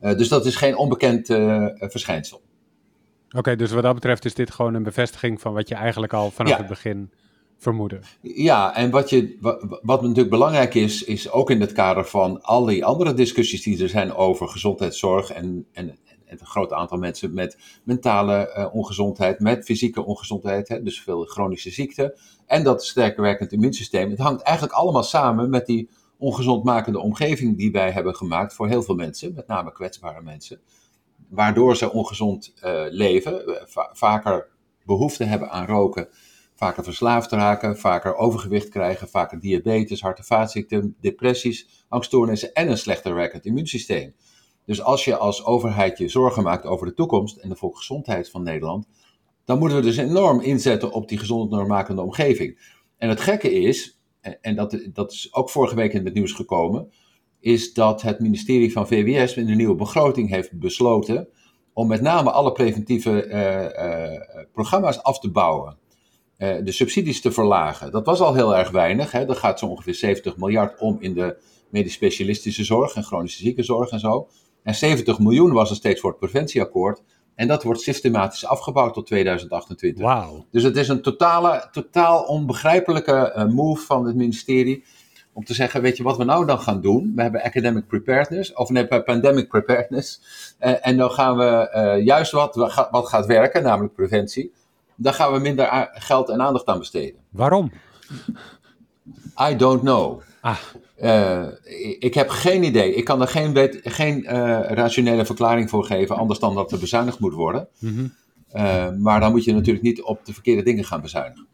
Eh, 0.00 0.16
dus 0.16 0.28
dat 0.28 0.46
is 0.46 0.56
geen 0.56 0.76
onbekend 0.76 1.30
eh, 1.30 1.66
verschijnsel. 1.72 2.42
Oké, 3.36 3.56
dus 3.56 3.72
wat 3.72 3.82
dat 3.82 3.94
betreft 3.94 4.24
is 4.24 4.34
dit 4.34 4.50
gewoon 4.50 4.74
een 4.74 4.82
bevestiging 4.82 5.40
van 5.40 5.52
wat 5.52 5.68
je 5.68 5.74
eigenlijk 5.74 6.12
al 6.12 6.30
vanaf 6.30 6.56
het 6.56 6.66
begin 6.66 7.10
vermoedde. 7.58 8.00
Ja, 8.20 8.74
en 8.76 8.90
wat, 8.90 9.10
je, 9.10 9.36
wat, 9.40 9.80
wat 9.82 10.02
natuurlijk 10.02 10.30
belangrijk 10.30 10.74
is, 10.74 11.04
is 11.04 11.30
ook 11.30 11.50
in 11.50 11.60
het 11.60 11.72
kader 11.72 12.04
van 12.04 12.42
al 12.42 12.64
die 12.64 12.84
andere 12.84 13.14
discussies 13.14 13.62
die 13.62 13.82
er 13.82 13.88
zijn 13.88 14.14
over 14.14 14.48
gezondheidszorg 14.48 15.30
en, 15.30 15.66
en, 15.72 15.98
een 16.38 16.46
groot 16.46 16.72
aantal 16.72 16.98
mensen 16.98 17.34
met 17.34 17.58
mentale 17.84 18.54
uh, 18.56 18.74
ongezondheid, 18.74 19.40
met 19.40 19.64
fysieke 19.64 20.04
ongezondheid, 20.04 20.68
hè, 20.68 20.82
dus 20.82 21.00
veel 21.00 21.24
chronische 21.24 21.70
ziekten, 21.70 22.14
en 22.46 22.62
dat 22.62 22.84
sterker 22.84 23.22
werkend 23.22 23.52
immuunsysteem. 23.52 24.10
Het 24.10 24.18
hangt 24.18 24.42
eigenlijk 24.42 24.76
allemaal 24.76 25.02
samen 25.02 25.50
met 25.50 25.66
die 25.66 25.88
ongezondmakende 26.18 26.98
omgeving 26.98 27.56
die 27.56 27.72
wij 27.72 27.90
hebben 27.90 28.14
gemaakt 28.14 28.54
voor 28.54 28.68
heel 28.68 28.82
veel 28.82 28.94
mensen, 28.94 29.34
met 29.34 29.46
name 29.46 29.72
kwetsbare 29.72 30.22
mensen, 30.22 30.60
waardoor 31.28 31.76
ze 31.76 31.92
ongezond 31.92 32.52
uh, 32.64 32.82
leven, 32.88 33.46
eh, 33.46 33.64
vaker 33.92 34.48
behoefte 34.84 35.24
hebben 35.24 35.50
aan 35.50 35.66
roken, 35.66 36.08
vaker 36.54 36.84
verslaafd 36.84 37.30
raken, 37.30 37.78
vaker 37.78 38.16
overgewicht 38.16 38.68
krijgen, 38.68 39.08
vaker 39.08 39.40
diabetes, 39.40 40.00
hart- 40.00 40.18
en 40.18 40.24
vaatziekten, 40.24 40.96
depressies, 41.00 41.84
angststoornissen 41.88 42.52
en 42.52 42.70
een 42.70 42.78
slechter 42.78 43.14
werkend 43.14 43.44
immuunsysteem. 43.44 44.14
Dus 44.70 44.82
als 44.82 45.04
je 45.04 45.16
als 45.16 45.44
overheid 45.44 45.98
je 45.98 46.08
zorgen 46.08 46.42
maakt 46.42 46.66
over 46.66 46.86
de 46.86 46.94
toekomst 46.94 47.36
en 47.36 47.48
de 47.48 47.56
volksgezondheid 47.56 48.30
van 48.30 48.42
Nederland, 48.42 48.86
dan 49.44 49.58
moeten 49.58 49.78
we 49.78 49.84
dus 49.84 49.96
enorm 49.96 50.40
inzetten 50.40 50.92
op 50.92 51.08
die 51.08 51.18
gezond 51.18 51.50
normmakende 51.50 52.02
omgeving. 52.02 52.78
En 52.96 53.08
het 53.08 53.20
gekke 53.20 53.52
is, 53.52 54.00
en 54.40 54.56
dat, 54.56 54.88
dat 54.92 55.12
is 55.12 55.34
ook 55.34 55.50
vorige 55.50 55.74
week 55.74 55.92
in 55.92 56.04
het 56.04 56.14
nieuws 56.14 56.32
gekomen, 56.32 56.92
is 57.40 57.72
dat 57.72 58.02
het 58.02 58.20
ministerie 58.20 58.72
van 58.72 58.86
VWS 58.86 59.34
in 59.34 59.46
de 59.46 59.54
nieuwe 59.54 59.74
begroting 59.74 60.28
heeft 60.28 60.58
besloten 60.58 61.28
om 61.72 61.86
met 61.86 62.00
name 62.00 62.30
alle 62.30 62.52
preventieve 62.52 63.26
uh, 63.26 63.62
uh, 63.62 64.46
programma's 64.52 65.02
af 65.02 65.20
te 65.20 65.30
bouwen. 65.30 65.78
De 66.36 66.72
subsidies 66.72 67.20
te 67.20 67.32
verlagen. 67.32 67.92
Dat 67.92 68.06
was 68.06 68.20
al 68.20 68.34
heel 68.34 68.56
erg 68.56 68.70
weinig. 68.70 69.12
Hè. 69.12 69.28
Er 69.28 69.36
gaat 69.36 69.58
zo 69.58 69.66
ongeveer 69.66 69.94
70 69.94 70.36
miljard 70.36 70.80
om 70.80 70.96
in 71.00 71.14
de 71.14 71.42
medisch 71.70 71.92
specialistische 71.92 72.64
zorg 72.64 72.94
en 72.94 73.02
chronische 73.02 73.42
ziekenzorg 73.42 73.90
en 73.90 74.00
zo. 74.00 74.28
En 74.62 74.74
70 74.74 75.18
miljoen 75.18 75.52
was 75.52 75.70
er 75.70 75.76
steeds 75.76 76.00
voor 76.00 76.10
het 76.10 76.18
preventieakkoord. 76.18 77.02
En 77.34 77.48
dat 77.48 77.62
wordt 77.62 77.80
systematisch 77.80 78.46
afgebouwd 78.46 78.94
tot 78.94 79.06
2028. 79.06 80.02
Wow. 80.02 80.44
Dus 80.50 80.62
het 80.62 80.76
is 80.76 80.88
een 80.88 81.02
totale, 81.02 81.68
totaal 81.72 82.22
onbegrijpelijke 82.22 83.34
uh, 83.36 83.46
move 83.46 83.84
van 83.84 84.06
het 84.06 84.16
ministerie. 84.16 84.84
Om 85.32 85.44
te 85.44 85.54
zeggen, 85.54 85.82
weet 85.82 85.96
je 85.96 86.02
wat 86.02 86.16
we 86.16 86.24
nou 86.24 86.46
dan 86.46 86.58
gaan 86.58 86.80
doen? 86.80 87.12
We 87.14 87.22
hebben 87.22 87.42
academic 87.42 87.86
preparedness, 87.86 88.52
of 88.52 88.70
nee, 88.70 88.86
pandemic 88.86 89.48
preparedness. 89.48 90.22
Uh, 90.60 90.86
en 90.86 90.96
dan 90.96 91.10
gaan 91.10 91.36
we 91.36 91.72
uh, 91.74 92.04
juist 92.04 92.32
wat, 92.32 92.54
wat 92.90 93.08
gaat 93.08 93.26
werken, 93.26 93.62
namelijk 93.62 93.94
preventie. 93.94 94.52
Daar 94.96 95.14
gaan 95.14 95.32
we 95.32 95.38
minder 95.38 95.90
geld 95.92 96.28
en 96.28 96.40
aandacht 96.40 96.66
aan 96.66 96.78
besteden. 96.78 97.20
Waarom? 97.30 97.72
I 99.50 99.56
don't 99.56 99.80
know. 99.80 100.20
Ah. 100.40 100.58
Uh, 101.02 101.46
ik 101.98 102.14
heb 102.14 102.28
geen 102.28 102.62
idee. 102.62 102.94
Ik 102.94 103.04
kan 103.04 103.20
er 103.20 103.28
geen, 103.28 103.70
geen 103.82 104.22
uh, 104.22 104.30
rationele 104.68 105.24
verklaring 105.24 105.70
voor 105.70 105.84
geven, 105.84 106.16
anders 106.16 106.38
dan 106.38 106.54
dat 106.54 106.72
er 106.72 106.78
bezuinigd 106.78 107.18
moet 107.18 107.32
worden. 107.32 107.68
Mm 107.78 107.94
-hmm. 107.94 108.14
uh, 108.56 108.88
maar 108.98 109.20
dan 109.20 109.30
moet 109.30 109.44
je 109.44 109.52
natuurlijk 109.52 109.84
niet 109.84 110.02
op 110.02 110.24
de 110.24 110.32
verkeerde 110.32 110.62
dingen 110.62 110.84
gaan 110.84 111.00
bezuinigen. 111.00 111.46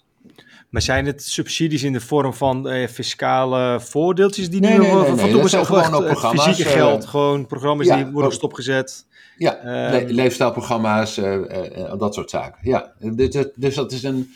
Maar 0.70 0.82
zijn 0.82 1.06
het 1.06 1.22
subsidies 1.22 1.82
in 1.82 1.92
de 1.92 2.00
vorm 2.00 2.34
van 2.34 2.68
fiscale 2.88 3.80
voordeeltjes 3.80 4.50
die 4.50 4.60
nu 4.60 4.68
nee, 4.68 4.78
nee, 4.78 4.92
nee, 4.92 5.14
nee, 5.14 5.32
dat 5.32 5.50
zijn 5.50 5.66
gewoon 5.66 5.94
ook 5.94 6.06
programma's. 6.06 6.44
Fysieke 6.44 6.70
geld, 6.70 7.06
gewoon 7.06 7.46
programma's 7.46 7.86
ja, 7.86 7.96
die 7.96 8.12
worden 8.12 8.32
stopgezet. 8.32 9.06
Ja, 9.38 9.58
le 9.62 10.04
leefstijlprogramma's, 10.08 11.14
dat 11.98 12.14
soort 12.14 12.30
zaken. 12.30 12.58
Ja, 12.62 12.92
dus, 12.98 13.46
dus 13.54 13.74
dat 13.74 13.92
is 13.92 14.02
een, 14.02 14.34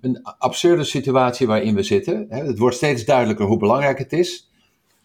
een 0.00 0.20
absurde 0.38 0.84
situatie 0.84 1.46
waarin 1.46 1.74
we 1.74 1.82
zitten. 1.82 2.26
Het 2.28 2.58
wordt 2.58 2.76
steeds 2.76 3.04
duidelijker 3.04 3.46
hoe 3.46 3.58
belangrijk 3.58 3.98
het 3.98 4.12
is. 4.12 4.49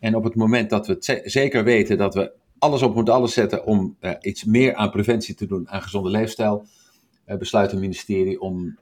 En 0.06 0.16
op 0.16 0.24
het 0.24 0.36
moment 0.36 0.70
dat 0.70 0.88
we 0.88 0.94
het 0.94 1.22
zeker 1.24 1.64
weten 1.64 1.98
dat 1.98 2.14
we 2.14 2.32
alles 2.60 2.82
op 2.82 2.96
moeten 2.96 3.14
alles 3.14 3.34
zetten 3.34 3.66
om 3.66 3.98
uh, 4.02 4.12
iets 4.22 4.44
meer 4.44 4.76
aan 4.76 4.90
preventie 4.90 5.36
te 5.36 5.46
doen, 5.46 5.70
aan 5.70 5.82
gezonde 5.82 6.10
leefstijl, 6.10 6.66
uh, 7.28 7.38
besluit 7.38 7.72
het 7.72 7.80
ministerie 7.80 8.42
om 8.42 8.78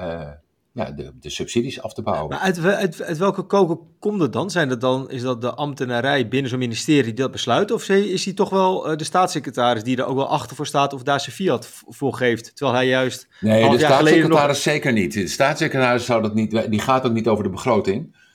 uh, 0.00 0.28
ja, 0.72 0.90
de, 0.90 1.12
de, 1.20 1.30
subsidies 1.30 1.82
af 1.82 1.94
te 1.94 2.02
bouwen. 2.02 2.28
Maar 2.28 2.38
uit, 2.38 2.64
uit, 2.64 3.02
uit, 3.02 3.18
welke 3.18 3.42
koken 3.42 3.78
komt 3.98 4.20
het 4.20 4.32
dan? 4.32 4.50
Zijn 4.50 4.68
dat 4.68 4.80
dan? 4.80 5.10
Is 5.10 5.22
dat 5.22 5.40
de 5.40 5.54
ambtenarij 5.54 6.28
binnen 6.28 6.50
zo'n 6.50 6.58
ministerie 6.58 7.04
die 7.04 7.14
dat 7.14 7.30
besluit? 7.30 7.70
Of 7.70 7.88
is 7.88 8.24
hij 8.24 8.34
toch 8.34 8.50
wel 8.50 8.96
de 8.96 9.04
staatssecretaris 9.04 9.82
die 9.82 9.96
er 9.96 10.04
ook 10.04 10.16
wel 10.16 10.28
achter 10.28 10.56
voor 10.56 10.66
staat 10.66 10.92
of 10.92 11.02
daar 11.02 11.20
zijn 11.20 11.36
fiat 11.36 11.68
voor 11.88 12.14
geeft? 12.14 12.56
Terwijl 12.56 12.76
hij 12.76 12.86
juist. 12.86 13.28
Nee, 13.40 13.70
de 13.70 13.78
staatssecretaris 13.78 14.46
nog... 14.46 14.74
zeker 14.74 14.92
niet. 14.92 15.12
De 15.12 15.28
staatssecretaris 15.28 16.04
zou 16.04 16.22
dat 16.22 16.34
niet, 16.34 16.70
die 16.70 16.80
gaat 16.80 17.06
ook 17.06 17.12
niet 17.12 17.28
over 17.28 17.44
de 17.44 17.50
begroting. 17.50 18.26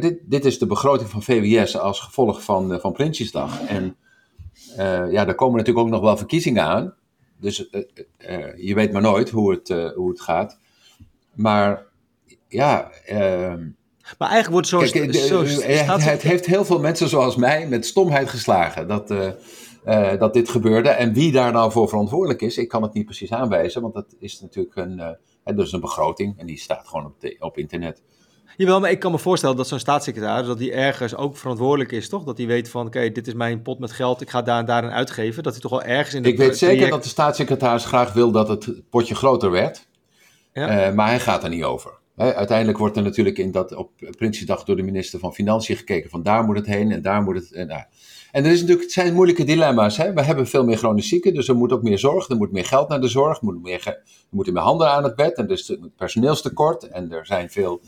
Dit, 0.00 0.18
dit, 0.24 0.44
is 0.44 0.58
de 0.58 0.66
begroting 0.66 1.10
van 1.10 1.22
VWS 1.22 1.78
als 1.78 2.00
gevolg 2.00 2.42
van, 2.42 2.72
uh, 2.72 2.78
van 2.78 2.92
Prinsjesdag. 2.92 3.66
En 3.66 3.96
uh, 4.78 5.12
ja, 5.12 5.24
daar 5.24 5.34
komen 5.34 5.56
natuurlijk 5.56 5.86
ook 5.86 5.92
nog 5.92 6.00
wel 6.00 6.16
verkiezingen 6.16 6.62
aan. 6.62 6.94
Dus 7.40 7.68
uh, 7.70 7.84
je 8.56 8.74
weet 8.74 8.92
maar 8.92 9.02
nooit 9.02 9.30
hoe 9.30 9.50
het, 9.50 9.68
hoe 9.94 10.08
het 10.10 10.20
gaat. 10.20 10.58
Maar 11.34 11.86
ja. 12.48 12.90
ehm, 12.90 13.68
maar 14.18 14.28
eigenlijk 14.30 14.50
wordt 14.50 14.68
zo. 14.68 14.78
Kijk, 14.78 15.14
zo 15.14 15.40
het, 15.42 16.04
het, 16.04 16.22
heeft 16.22 16.46
heel 16.46 16.64
veel 16.64 16.80
mensen 16.80 17.08
zoals 17.08 17.36
mij 17.36 17.68
met 17.68 17.86
stomheid 17.86 18.28
geslagen 18.28 18.88
dat, 18.88 19.08
dat 20.18 20.32
dit 20.32 20.48
gebeurde. 20.48 20.88
En 20.88 21.12
wie 21.12 21.32
daar 21.32 21.52
nou 21.52 21.72
voor 21.72 21.88
verantwoordelijk 21.88 22.42
is, 22.42 22.58
ik 22.58 22.68
kan 22.68 22.82
het 22.82 22.92
niet 22.92 23.04
precies 23.04 23.32
aanwijzen. 23.32 23.82
Want 23.82 23.94
dat 23.94 24.14
is 24.18 24.40
natuurlijk 24.40 24.76
een, 24.76 25.16
dat 25.44 25.66
is 25.66 25.72
een 25.72 25.80
begroting 25.80 26.38
en 26.38 26.46
die 26.46 26.58
staat 26.58 26.88
gewoon 26.88 27.06
op, 27.06 27.20
de, 27.20 27.36
op 27.38 27.58
internet. 27.58 28.02
Jawel, 28.56 28.80
maar 28.80 28.90
ik 28.90 28.98
kan 28.98 29.10
me 29.10 29.18
voorstellen 29.18 29.56
dat 29.56 29.68
zo'n 29.68 29.78
staatssecretaris, 29.78 30.46
dat 30.46 30.58
hij 30.58 30.72
ergens 30.72 31.16
ook 31.16 31.36
verantwoordelijk 31.36 31.92
is, 31.92 32.08
toch? 32.08 32.24
Dat 32.24 32.38
hij 32.38 32.46
weet 32.46 32.68
van, 32.68 32.86
oké, 32.86 33.10
dit 33.10 33.26
is 33.26 33.34
mijn 33.34 33.62
pot 33.62 33.78
met 33.78 33.92
geld, 33.92 34.20
ik 34.20 34.30
ga 34.30 34.42
daar 34.42 34.58
en 34.58 34.66
daar 34.66 34.82
aan 34.82 34.90
uitgeven. 34.90 35.42
Dat 35.42 35.52
hij 35.52 35.62
toch 35.62 35.70
wel 35.70 35.82
ergens 35.82 36.14
in 36.14 36.22
de 36.22 36.28
Ik 36.28 36.36
weet 36.36 36.58
zeker 36.58 36.90
dat 36.90 37.02
de 37.02 37.08
staatssecretaris 37.08 37.84
graag 37.84 38.12
wil 38.12 38.30
dat 38.30 38.48
het 38.48 38.90
potje 38.90 39.14
groter 39.14 39.50
werd, 39.50 39.86
ja. 40.52 40.88
uh, 40.88 40.94
maar 40.94 41.08
hij 41.08 41.20
gaat 41.20 41.42
er 41.42 41.48
niet 41.48 41.64
over. 41.64 42.00
He, 42.16 42.34
uiteindelijk 42.34 42.78
wordt 42.78 42.96
er 42.96 43.02
natuurlijk 43.02 43.38
in 43.38 43.50
dat 43.50 43.74
op 43.74 43.90
Prinsjesdag 44.16 44.64
door 44.64 44.76
de 44.76 44.82
minister 44.82 45.18
van 45.18 45.34
Financiën 45.34 45.76
gekeken 45.76 46.10
van 46.10 46.22
daar 46.22 46.44
moet 46.44 46.56
het 46.56 46.66
heen 46.66 46.92
en 46.92 47.02
daar 47.02 47.22
moet 47.22 47.34
het... 47.34 47.52
En, 47.52 47.68
daar. 47.68 47.88
en 48.32 48.44
er 48.44 48.50
is 48.50 48.58
natuurlijk, 48.58 48.84
het 48.84 48.92
zijn 48.92 49.14
moeilijke 49.14 49.44
dilemma's. 49.44 49.96
Hè? 49.96 50.12
We 50.12 50.22
hebben 50.22 50.46
veel 50.46 50.64
meer 50.64 50.76
chronisch 50.76 51.08
zieken, 51.08 51.34
dus 51.34 51.48
er 51.48 51.56
moet 51.56 51.72
ook 51.72 51.82
meer 51.82 51.98
zorg, 51.98 52.28
er 52.28 52.36
moet 52.36 52.52
meer 52.52 52.64
geld 52.64 52.88
naar 52.88 53.00
de 53.00 53.08
zorg, 53.08 53.38
er, 53.38 53.44
moet 53.44 53.62
meer, 53.62 53.82
er 53.86 54.02
moeten 54.30 54.52
meer 54.52 54.62
handen 54.62 54.90
aan 54.90 55.04
het 55.04 55.16
bed 55.16 55.36
en 55.36 55.44
er 55.44 55.50
is 55.50 55.76
personeelstekort 55.96 56.88
en 56.88 57.12
er 57.12 57.26
zijn 57.26 57.50
veel 57.50 57.80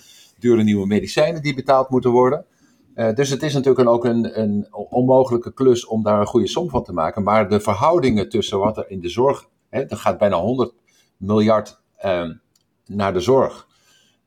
dure 0.45 0.63
nieuwe 0.63 0.87
medicijnen 0.87 1.43
die 1.43 1.55
betaald 1.55 1.91
moeten 1.91 2.11
worden. 2.11 2.47
Uh, 2.95 3.15
dus 3.15 3.31
het 3.31 3.43
is 3.43 3.55
natuurlijk 3.55 3.89
ook 3.89 4.05
een, 4.05 4.41
een, 4.41 4.67
onmogelijke 4.71 5.53
klus 5.53 5.87
om 5.87 6.03
daar 6.03 6.21
een 6.21 6.27
goede 6.27 6.49
som 6.49 6.71
van 6.71 6.85
te 6.85 6.93
maken. 6.93 7.23
Maar 7.23 7.49
de 7.49 7.61
verhoudingen 7.61 8.29
tussen 8.29 8.59
wat 8.59 8.77
er 8.77 8.91
in 8.91 9.01
de 9.01 9.09
zorg. 9.09 9.49
Hè, 9.69 9.83
er 9.83 9.97
gaat 9.97 10.19
bijna 10.19 10.37
100 10.37 10.75
miljard 11.17 11.81
uh, 12.05 12.31
naar 12.87 13.13
de 13.13 13.21
zorg. 13.21 13.69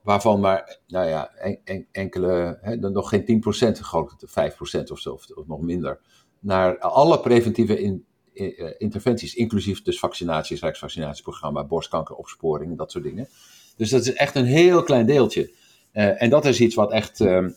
Waarvan 0.03 0.39
maar 0.39 0.79
nou 0.87 1.07
ja, 1.07 1.29
en, 1.29 1.59
en, 1.63 1.87
enkele, 1.91 2.57
hè, 2.61 2.75
nog 2.75 3.09
geen 3.09 3.43
10%, 3.75 3.79
geloof 3.81 4.11
ik, 4.11 4.53
5% 4.79 4.91
of 4.91 4.99
zo, 4.99 5.13
of, 5.13 5.27
nog 5.47 5.61
minder. 5.61 5.99
Naar 6.39 6.79
alle 6.79 7.19
preventieve 7.19 8.01
uh, 8.33 8.73
interventies, 8.77 9.35
inclusief 9.35 9.81
dus 9.81 9.99
vaccinaties, 9.99 10.61
rijksvaccinatieprogramma, 10.61 11.65
borstkankeropsporing, 11.65 12.77
dat 12.77 12.91
soort 12.91 13.03
dingen. 13.03 13.27
Dus 13.77 13.89
dat 13.89 14.01
is 14.01 14.13
echt 14.13 14.35
een 14.35 14.45
heel 14.45 14.83
klein 14.83 15.05
deeltje. 15.05 15.51
Uh, 15.93 16.21
en 16.21 16.29
dat 16.29 16.45
is 16.45 16.59
iets 16.59 16.75
wat 16.75 16.91
echt 16.91 17.19
uh, 17.19 17.37
uh, 17.37 17.49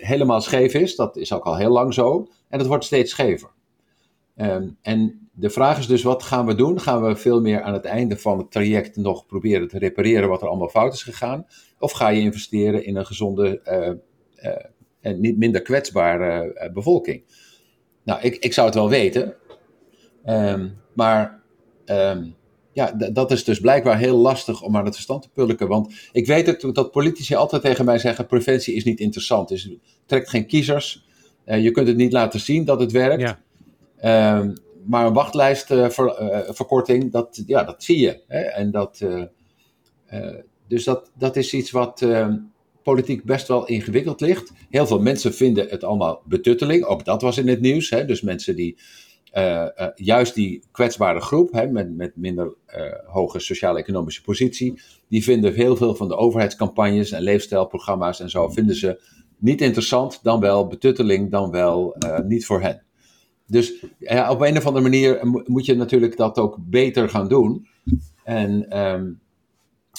helemaal 0.00 0.40
scheef 0.40 0.74
is. 0.74 0.96
Dat 0.96 1.16
is 1.16 1.32
ook 1.32 1.44
al 1.44 1.56
heel 1.56 1.70
lang 1.70 1.94
zo. 1.94 2.28
En 2.48 2.58
dat 2.58 2.66
wordt 2.66 2.84
steeds 2.84 3.10
schever. 3.10 3.50
Um, 4.36 4.76
en 4.82 5.28
de 5.32 5.50
vraag 5.50 5.78
is 5.78 5.86
dus, 5.86 6.02
wat 6.02 6.22
gaan 6.22 6.46
we 6.46 6.54
doen? 6.54 6.80
Gaan 6.80 7.02
we 7.02 7.16
veel 7.16 7.40
meer 7.40 7.62
aan 7.62 7.72
het 7.72 7.84
einde 7.84 8.16
van 8.16 8.38
het 8.38 8.50
traject 8.50 8.96
nog 8.96 9.26
proberen 9.26 9.68
te 9.68 9.78
repareren 9.78 10.28
wat 10.28 10.42
er 10.42 10.48
allemaal 10.48 10.68
fout 10.68 10.92
is 10.92 11.02
gegaan? 11.02 11.46
Of 11.78 11.92
ga 11.92 12.08
je 12.08 12.20
investeren 12.20 12.84
in 12.84 12.96
een 12.96 13.06
gezonde 13.06 13.60
en 15.00 15.20
niet 15.20 15.38
minder 15.38 15.62
kwetsbare 15.62 16.70
bevolking? 16.74 17.22
Nou, 18.02 18.20
ik, 18.20 18.36
ik 18.36 18.52
zou 18.52 18.66
het 18.66 18.76
wel 18.76 18.88
weten. 18.88 19.34
Um, 20.26 20.78
maar... 20.94 21.42
ja, 22.72 22.92
dat 23.12 23.30
is 23.30 23.44
dus 23.44 23.60
blijkbaar 23.60 23.98
heel 23.98 24.16
lastig 24.16 24.62
om 24.62 24.76
aan 24.76 24.84
het 24.84 24.94
verstand 24.94 25.22
te 25.22 25.28
pulken. 25.28 25.68
Want 25.68 25.94
ik 26.12 26.26
weet 26.26 26.46
het, 26.46 26.74
dat 26.74 26.90
politici 26.90 27.34
altijd 27.34 27.62
tegen 27.62 27.84
mij 27.84 27.98
zeggen: 27.98 28.26
preventie 28.26 28.74
is 28.74 28.84
niet 28.84 29.00
interessant. 29.00 29.48
Dus 29.48 29.62
het 29.62 29.78
trekt 30.06 30.30
geen 30.30 30.46
kiezers. 30.46 31.04
Uh, 31.46 31.62
je 31.62 31.70
kunt 31.70 31.88
het 31.88 31.96
niet 31.96 32.12
laten 32.12 32.40
zien 32.40 32.64
dat 32.64 32.80
het 32.80 32.92
werkt. 32.92 33.22
Ja. 33.22 33.40
Uh, 34.42 34.50
maar 34.86 35.06
een 35.06 35.12
wachtlijstverkorting, 35.12 37.04
uh, 37.04 37.12
dat, 37.12 37.42
ja, 37.46 37.64
dat 37.64 37.82
zie 37.82 37.98
je. 37.98 38.20
Hè? 38.26 38.40
En 38.40 38.70
dat, 38.70 39.04
dus 40.68 40.84
dat, 40.84 41.10
dat 41.14 41.36
is 41.36 41.54
iets 41.54 41.70
wat 41.70 42.06
politiek 42.82 43.24
best 43.24 43.48
wel 43.48 43.66
ingewikkeld 43.66 44.20
ligt. 44.20 44.52
Heel 44.70 44.86
veel 44.86 45.00
mensen 45.00 45.34
vinden 45.34 45.68
het 45.68 45.84
allemaal 45.84 46.22
betutteling. 46.24 46.84
Ook 46.84 47.04
dat 47.04 47.22
was 47.22 47.38
in 47.38 47.48
het 47.48 47.60
nieuws. 47.60 47.90
Hè? 47.90 48.04
Dus 48.04 48.20
mensen 48.20 48.56
die 48.56 48.76
juist 49.94 50.34
die 50.34 50.64
kwetsbare 50.70 51.20
groep 51.20 51.52
hè, 51.52 51.66
met, 51.66 51.96
met 51.96 52.16
minder 52.16 52.54
hoge 53.06 53.38
sociaal-economische 53.38 54.22
positie, 54.22 54.80
die 55.08 55.24
vinden 55.24 55.54
heel 55.54 55.76
veel 55.76 55.94
van 55.94 56.08
de 56.08 56.16
overheidscampagnes 56.16 57.10
en 57.10 57.22
leefstijlprogramma's 57.22 58.20
en 58.20 58.30
zo, 58.30 58.48
vinden 58.48 58.76
ze 58.76 59.00
niet 59.38 59.60
interessant, 59.60 60.20
dan 60.22 60.40
wel 60.40 60.66
betutteling, 60.66 61.30
dan 61.30 61.50
wel 61.50 61.96
niet 62.26 62.46
voor 62.46 62.60
hen. 62.60 62.82
Dus 63.52 63.84
ja, 63.98 64.30
op 64.30 64.40
een 64.40 64.56
of 64.56 64.66
andere 64.66 64.88
manier 64.88 65.18
moet 65.46 65.66
je 65.66 65.74
natuurlijk 65.74 66.16
dat 66.16 66.38
ook 66.38 66.56
beter 66.60 67.08
gaan 67.08 67.28
doen. 67.28 67.66
En, 68.24 68.70
ehm, 68.70 69.12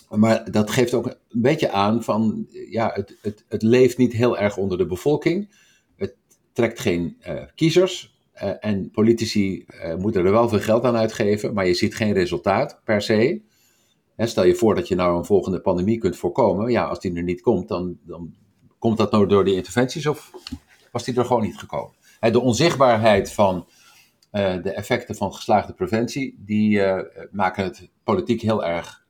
maar 0.10 0.52
dat 0.52 0.72
geeft 0.72 0.94
ook 0.94 1.06
een 1.06 1.42
beetje 1.42 1.72
aan 1.72 2.04
van, 2.04 2.48
ja, 2.70 2.92
het, 2.94 3.18
het, 3.22 3.46
het 3.48 3.62
leeft 3.62 3.98
niet 3.98 4.14
heel 4.14 4.38
erg 4.38 4.58
onder 4.58 4.78
de 4.78 4.86
bevolking. 4.86 5.56
Het 5.96 6.16
trekt 6.54 6.80
geen 6.80 7.18
kiezers. 7.56 8.13
Uh, 8.36 8.52
en 8.60 8.92
politici 8.92 9.66
uh, 9.68 9.96
moeten 9.96 10.26
er 10.26 10.32
wel 10.32 10.50
veel 10.50 10.60
geld 10.60 10.84
aan 10.84 10.96
uitgeven, 10.96 11.54
maar 11.54 11.68
je 11.68 11.74
ziet 11.74 11.96
geen 11.96 12.14
resultaat 12.14 12.82
per 12.84 13.02
se. 13.02 13.42
Stel 14.18 14.44
je 14.44 14.56
voor 14.56 14.76
dat 14.76 14.88
je 14.88 14.96
nou 14.96 15.18
een 15.18 15.26
volgende 15.26 15.62
pandemie 15.62 15.98
kunt 15.98 16.18
voorkomen. 16.18 16.72
Ja, 16.72 16.84
als 16.84 17.00
die 17.00 17.14
er 17.14 17.24
niet 17.24 17.42
komt, 17.42 17.68
dan, 17.68 17.98
dan 18.04 18.34
komt 18.80 18.98
dat 18.98 19.12
nou 19.12 19.28
door 19.28 19.44
die 19.44 19.56
interventies 19.56 20.08
of 20.08 20.32
was 20.92 21.04
die 21.04 21.16
er 21.16 21.26
gewoon 21.26 21.42
niet 21.42 21.58
gekomen? 21.58 21.96
de 22.20 22.40
onzichtbaarheid 22.40 23.32
van 23.32 23.68
uh, 24.32 24.64
de 24.64 24.72
effecten 24.72 25.16
van 25.16 25.34
geslaagde 25.34 25.74
preventie, 25.74 26.42
die 26.46 26.82
maken 27.32 27.64
het 27.64 27.90
politiek 28.04 28.42
heel 28.42 28.66
erg 28.66 29.06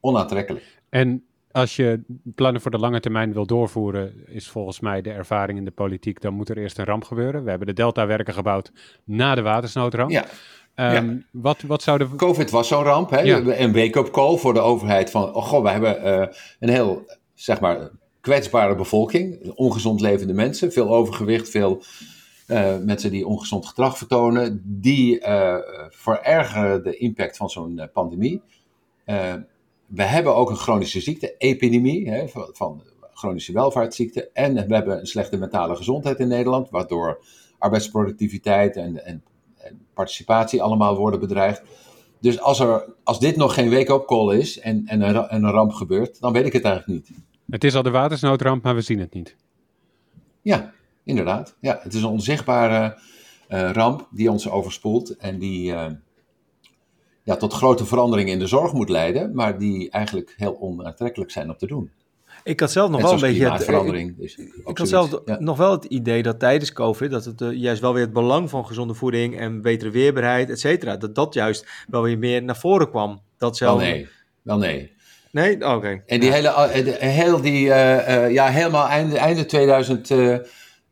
onaantrekkelijk. 0.00 0.80
En 0.88 1.27
als 1.52 1.76
je 1.76 2.00
plannen 2.34 2.60
voor 2.60 2.70
de 2.70 2.78
lange 2.78 3.00
termijn 3.00 3.32
wil 3.32 3.46
doorvoeren, 3.46 4.26
is 4.26 4.48
volgens 4.48 4.80
mij 4.80 5.02
de 5.02 5.10
ervaring 5.10 5.58
in 5.58 5.64
de 5.64 5.70
politiek, 5.70 6.20
dan 6.20 6.34
moet 6.34 6.48
er 6.48 6.58
eerst 6.58 6.78
een 6.78 6.84
ramp 6.84 7.04
gebeuren. 7.04 7.44
We 7.44 7.50
hebben 7.50 7.66
de 7.66 7.72
Delta-werken 7.72 8.34
gebouwd 8.34 8.72
na 9.04 9.34
de 9.34 9.42
watersnoodramp. 9.42 10.10
Ja. 10.10 10.24
Um, 10.74 11.10
ja. 11.10 11.22
wat, 11.30 11.62
wat 11.62 11.82
zou 11.82 11.98
de... 11.98 12.14
COVID 12.16 12.50
was 12.50 12.68
zo'n 12.68 12.82
ramp, 12.82 13.10
hè? 13.10 13.20
Ja. 13.20 13.38
een 13.38 13.72
wake-up 13.72 14.10
call 14.10 14.36
voor 14.36 14.54
de 14.54 14.60
overheid 14.60 15.10
van, 15.10 15.34
oh 15.34 15.44
god, 15.44 15.62
we 15.62 15.70
hebben 15.70 16.06
uh, 16.06 16.26
een 16.60 16.68
heel, 16.68 17.06
zeg 17.34 17.60
maar, 17.60 17.90
kwetsbare 18.20 18.74
bevolking, 18.74 19.52
ongezond 19.54 20.00
levende 20.00 20.32
mensen, 20.32 20.72
veel 20.72 20.88
overgewicht, 20.88 21.48
veel 21.48 21.82
uh, 22.48 22.76
mensen 22.78 23.10
die 23.10 23.26
ongezond 23.26 23.66
gedrag 23.66 23.98
vertonen, 23.98 24.62
die 24.64 25.20
uh, 25.20 25.56
verergeren 25.88 26.84
de 26.84 26.96
impact 26.96 27.36
van 27.36 27.50
zo'n 27.50 27.88
pandemie. 27.92 28.42
We 29.88 30.02
hebben 30.02 30.34
ook 30.34 30.50
een 30.50 30.56
chronische 30.56 31.00
ziekte, 31.00 31.34
epidemie, 31.38 32.10
hè, 32.10 32.28
van, 32.28 32.50
van, 32.52 32.82
chronische 33.18 33.52
welvaartsziekte. 33.52 34.30
En 34.32 34.54
we 34.54 34.74
hebben 34.74 34.98
een 34.98 35.06
slechte 35.06 35.36
mentale 35.36 35.76
gezondheid 35.76 36.18
in 36.18 36.28
Nederland, 36.28 36.70
waardoor 36.70 37.24
arbeidsproductiviteit 37.58 38.76
en, 38.76 39.04
en, 39.06 39.22
en 39.56 39.86
participatie 39.94 40.62
allemaal 40.62 40.96
worden 40.96 41.20
bedreigd. 41.20 41.62
Dus 42.20 42.40
als, 42.40 42.60
er, 42.60 42.94
als 43.04 43.20
dit 43.20 43.36
nog 43.36 43.54
geen 43.54 43.70
wake-up 43.70 44.06
call 44.06 44.36
is 44.36 44.60
en, 44.60 44.86
en, 44.86 45.00
een, 45.00 45.28
en 45.28 45.42
een 45.42 45.50
ramp 45.50 45.72
gebeurt, 45.72 46.20
dan 46.20 46.32
weet 46.32 46.46
ik 46.46 46.52
het 46.52 46.64
eigenlijk 46.64 47.08
niet. 47.08 47.18
Het 47.50 47.64
is 47.64 47.74
al 47.74 47.82
de 47.82 47.90
watersnoodramp, 47.90 48.62
maar 48.62 48.74
we 48.74 48.80
zien 48.80 48.98
het 48.98 49.14
niet. 49.14 49.36
Ja, 50.42 50.72
inderdaad. 51.04 51.56
Ja, 51.60 51.80
het 51.82 51.94
is 51.94 52.02
een 52.02 52.08
onzichtbare 52.08 52.98
uh, 53.48 53.70
ramp 53.72 54.08
die 54.10 54.30
ons 54.30 54.50
overspoelt 54.50 55.16
en 55.16 55.38
die 55.38 55.70
uh, 55.70 55.86
ja, 57.28 57.36
tot 57.36 57.52
grote 57.52 57.86
veranderingen 57.86 58.32
in 58.32 58.38
de 58.38 58.46
zorg 58.46 58.72
moet 58.72 58.88
leiden, 58.88 59.34
maar 59.34 59.58
die 59.58 59.90
eigenlijk 59.90 60.34
heel 60.36 60.56
onaantrekkelijk 60.60 61.30
zijn 61.30 61.50
om 61.50 61.56
te 61.56 61.66
doen. 61.66 61.90
Ik 62.44 62.60
had 62.60 62.70
zelf 62.70 62.90
nog 62.90 63.00
wel 63.00 63.12
een 63.12 63.20
beetje. 63.20 63.50
Het, 63.50 63.64
verandering. 63.64 64.16
Dus 64.18 64.36
ik 64.64 64.78
had 64.78 64.88
zelf 64.88 65.20
ja. 65.24 65.36
nog 65.40 65.56
wel 65.56 65.70
het 65.70 65.84
idee 65.84 66.22
dat 66.22 66.38
tijdens 66.38 66.72
COVID. 66.72 67.10
dat 67.10 67.24
het 67.24 67.40
uh, 67.40 67.52
juist 67.52 67.80
wel 67.80 67.92
weer 67.92 68.02
het 68.02 68.12
belang 68.12 68.50
van 68.50 68.66
gezonde 68.66 68.94
voeding. 68.94 69.38
en 69.38 69.62
betere 69.62 69.90
weerbaarheid, 69.90 70.50
et 70.50 70.60
cetera. 70.60 70.96
dat 70.96 71.14
dat 71.14 71.34
juist 71.34 71.66
wel 71.88 72.02
weer 72.02 72.18
meer 72.18 72.42
naar 72.42 72.56
voren 72.56 72.90
kwam. 72.90 73.20
Dat 73.38 73.56
zelf... 73.56 73.80
Wel 73.80 73.88
nee. 73.88 74.08
Wel 74.42 74.58
nee. 74.58 74.92
Nee? 75.30 75.54
Oké. 75.54 75.74
Okay. 75.74 76.02
En 76.06 76.20
die 76.20 76.32
hele. 76.32 76.68
heel 76.98 77.40
die, 77.40 77.66
uh, 77.66 78.30
ja, 78.30 78.46
helemaal 78.46 78.88
einde, 78.88 79.18
einde 79.18 79.46
2000. 79.46 80.10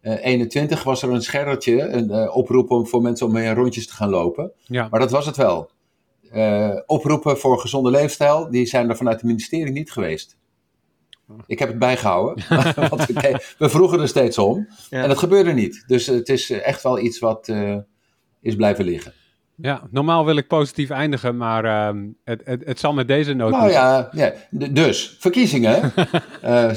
21 0.01 0.83
was 0.83 1.03
er 1.03 1.11
een 1.11 1.23
scherretje, 1.23 1.81
een 1.81 2.31
oproep 2.31 2.89
voor 2.89 3.03
mensen 3.03 3.27
om 3.27 3.33
mee 3.33 3.55
rondjes 3.55 3.87
te 3.87 3.95
gaan 3.95 4.09
lopen. 4.09 4.53
Ja. 4.65 4.89
Maar 4.91 5.01
dat 5.01 5.11
was 5.11 5.27
het 5.27 5.37
wel. 5.37 5.71
Uh, 6.35 6.81
oproepen 6.87 7.39
voor 7.39 7.59
gezonde 7.59 7.91
leefstijl, 7.91 8.51
die 8.51 8.67
zijn 8.67 8.91
er 8.91 8.97
vanuit 8.97 9.17
het 9.17 9.25
ministerie 9.25 9.73
niet 9.73 9.93
geweest. 9.93 10.37
Ik 11.47 11.59
heb 11.59 11.69
het 11.69 11.79
bijgehouden, 11.79 12.45
want 12.91 13.07
we 13.59 13.69
vroegen 13.69 14.01
er 14.01 14.09
steeds 14.09 14.39
om. 14.39 14.69
Ja. 14.91 15.03
En 15.03 15.09
dat 15.09 15.19
gebeurde 15.19 15.53
niet. 15.53 15.85
Dus 15.87 16.07
het 16.07 16.29
is 16.29 16.51
echt 16.51 16.83
wel 16.83 16.99
iets 16.99 17.19
wat 17.19 17.49
uh, 17.49 17.77
is 18.41 18.57
blijven 18.57 18.85
liggen. 18.85 19.13
Ja, 19.57 19.83
normaal 19.91 20.25
wil 20.25 20.37
ik 20.37 20.47
positief 20.47 20.91
eindigen, 20.91 21.37
maar 21.37 21.65
uh, 21.65 22.03
het, 22.25 22.41
het, 22.45 22.63
het, 22.65 22.79
zal 22.79 22.93
met 22.93 23.09
deze 23.09 23.35
noot. 23.35 23.51
Nou 23.51 23.71
ja, 23.71 24.09
ja, 24.13 24.33
dus 24.51 25.17
verkiezingen. 25.19 25.83
uh, 26.45 26.71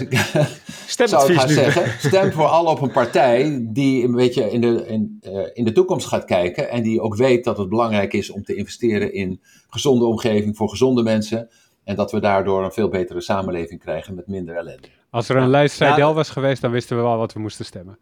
zou 0.88 1.34
ik 1.34 1.40
gaan 1.40 1.50
zeggen. 1.50 1.92
Stem 2.10 2.32
vooral 2.32 2.66
op 2.66 2.82
een 2.82 2.92
partij 2.92 3.68
die 3.70 4.04
een 4.04 4.16
beetje 4.16 4.52
in 4.52 4.62
de, 4.62 4.88
in, 4.88 5.20
uh, 5.22 5.42
in 5.54 5.66
de 5.66 5.72
toekomst 5.72 6.08
gaat 6.08 6.26
kijken. 6.26 6.70
En 6.70 6.84
die 6.84 7.02
ook 7.02 7.16
weet 7.16 7.44
dat 7.44 7.58
het 7.58 7.70
belangrijk 7.70 8.14
is 8.14 8.30
om 8.30 8.44
te 8.44 8.56
investeren 8.56 9.14
in 9.14 9.42
gezonde 9.70 10.06
omgeving 10.06 10.58
voor 10.58 10.70
gezonde 10.70 11.04
mensen. 11.04 11.50
En 11.84 11.96
dat 11.96 12.12
we 12.12 12.20
daardoor 12.20 12.64
een 12.64 12.72
veel 12.72 12.90
betere 12.90 13.22
samenleving 13.22 13.80
krijgen 13.80 14.16
met 14.16 14.28
minder 14.28 14.56
ellende. 14.56 14.88
Als 15.10 15.30
er 15.30 15.36
een 15.36 15.42
ja. 15.42 15.48
lijst 15.48 15.76
Seidel 15.76 16.14
was 16.14 16.30
geweest, 16.30 16.62
dan 16.62 16.72
wisten 16.72 16.98
we 16.98 17.04
wel 17.04 17.18
wat 17.18 17.34
we 17.34 17.40
moesten 17.40 17.66
stemmen. 17.66 17.98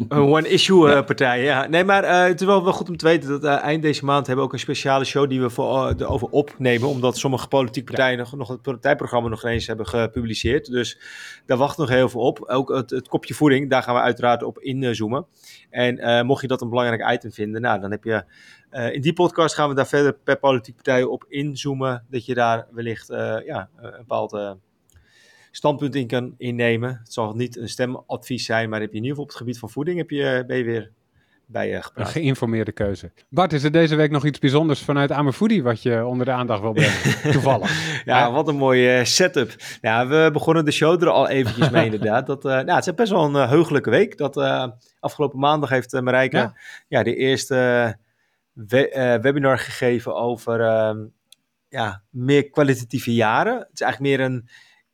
Een 0.08 0.18
one-issue 0.18 0.90
ja. 0.90 1.02
partij, 1.02 1.42
ja. 1.42 1.66
Nee, 1.66 1.84
maar 1.84 2.04
uh, 2.04 2.22
het 2.22 2.40
is 2.40 2.46
wel, 2.46 2.64
wel 2.64 2.72
goed 2.72 2.88
om 2.88 2.96
te 2.96 3.04
weten 3.04 3.28
dat 3.28 3.44
uh, 3.44 3.62
eind 3.62 3.82
deze 3.82 4.04
maand 4.04 4.26
hebben 4.26 4.44
we 4.44 4.50
ook 4.50 4.56
een 4.56 4.64
speciale 4.64 5.04
show 5.04 5.28
die 5.28 5.40
we 5.40 5.50
voor, 5.50 5.94
uh, 5.98 6.10
over 6.10 6.28
opnemen. 6.28 6.88
Omdat 6.88 7.16
sommige 7.16 7.48
politieke 7.48 7.92
partijen 7.92 8.16
ja. 8.16 8.22
nog, 8.22 8.36
nog 8.36 8.48
het 8.48 8.62
partijprogramma 8.62 9.28
nog 9.28 9.44
eens 9.44 9.66
hebben 9.66 9.86
gepubliceerd. 9.86 10.70
Dus 10.70 10.98
daar 11.46 11.56
wacht 11.56 11.78
nog 11.78 11.88
heel 11.88 12.08
veel 12.08 12.20
op. 12.20 12.44
Ook 12.46 12.68
het, 12.68 12.90
het 12.90 13.08
kopje 13.08 13.34
voeding, 13.34 13.70
daar 13.70 13.82
gaan 13.82 13.94
we 13.94 14.00
uiteraard 14.00 14.42
op 14.42 14.58
inzoomen. 14.58 15.26
En 15.70 16.26
mocht 16.26 16.40
je 16.40 16.48
dat 16.48 16.60
een 16.60 16.68
belangrijk 16.68 17.12
item 17.12 17.32
vinden, 17.32 17.60
nou, 17.60 17.80
dan 17.80 17.90
heb 17.90 18.04
je... 18.04 18.24
in 18.92 19.00
die 19.00 19.12
podcast 19.12 19.54
gaan 19.54 19.68
we 19.68 19.74
daar 19.74 19.86
verder 19.86 20.12
per 20.24 20.38
politieke 20.38 20.82
partij 20.82 21.02
op 21.02 21.24
inzoomen. 21.28 22.04
Dat 22.10 22.26
je 22.26 22.34
daar 22.34 22.66
wellicht 22.70 23.08
ja, 23.46 23.68
een 23.76 23.92
bepaald 23.96 24.58
standpunt 25.50 25.94
in 25.94 26.06
kan 26.06 26.34
innemen. 26.38 27.00
Het 27.02 27.12
zal 27.12 27.34
niet 27.34 27.56
een 27.56 27.68
stemadvies 27.68 28.44
zijn, 28.44 28.68
maar 28.68 28.80
heb 28.80 28.90
je 28.90 28.96
in 28.96 29.02
ieder 29.02 29.10
geval 29.10 29.24
op 29.24 29.30
het 29.30 29.38
gebied 29.38 29.58
van 29.58 29.70
voeding 29.70 29.98
heb 29.98 30.10
je, 30.10 30.44
ben 30.46 30.56
je 30.56 30.64
weer 30.64 30.90
bij 31.50 31.68
je 31.68 31.82
gepraat. 31.82 32.06
Een 32.06 32.12
geïnformeerde 32.12 32.72
keuze. 32.72 33.12
Bart, 33.28 33.52
is 33.52 33.64
er 33.64 33.72
deze 33.72 33.96
week 33.96 34.10
nog 34.10 34.24
iets 34.24 34.38
bijzonders 34.38 34.80
vanuit 34.80 35.12
Amerfoodie 35.12 35.62
wat 35.62 35.82
je 35.82 36.04
onder 36.06 36.26
de 36.26 36.32
aandacht 36.32 36.60
wil 36.60 36.72
brengen? 36.72 37.20
Toevallig. 37.32 38.02
ja, 38.04 38.18
ja, 38.18 38.32
wat 38.32 38.48
een 38.48 38.56
mooie 38.56 39.04
setup. 39.04 39.54
Ja, 39.80 40.06
we 40.06 40.30
begonnen 40.32 40.64
de 40.64 40.70
show 40.70 41.02
er 41.02 41.08
al 41.08 41.28
eventjes 41.28 41.70
mee 41.70 41.84
inderdaad. 41.90 42.26
Dat, 42.26 42.44
uh, 42.44 42.52
nou, 42.52 42.72
het 42.72 42.86
is 42.86 42.94
best 42.94 43.10
wel 43.10 43.24
een 43.24 43.34
uh, 43.34 43.48
heugelijke 43.48 43.90
week. 43.90 44.18
Dat 44.18 44.36
uh, 44.36 44.66
afgelopen 45.00 45.38
maandag 45.38 45.68
heeft 45.68 46.00
Marijke 46.00 46.36
ja. 46.36 46.54
ja. 46.88 47.02
de 47.02 47.16
eerste 47.16 47.54
we 48.52 49.18
webinar 49.22 49.58
gegeven 49.58 50.14
over 50.14 50.60
ehm, 50.60 50.98
ja, 51.68 52.02
meer 52.10 52.50
kwalitatieve 52.50 53.14
jaren. 53.14 53.58
Het 53.58 53.68
is 53.72 53.80
eigenlijk 53.80 54.16
meer 54.16 54.26
een 54.26 54.48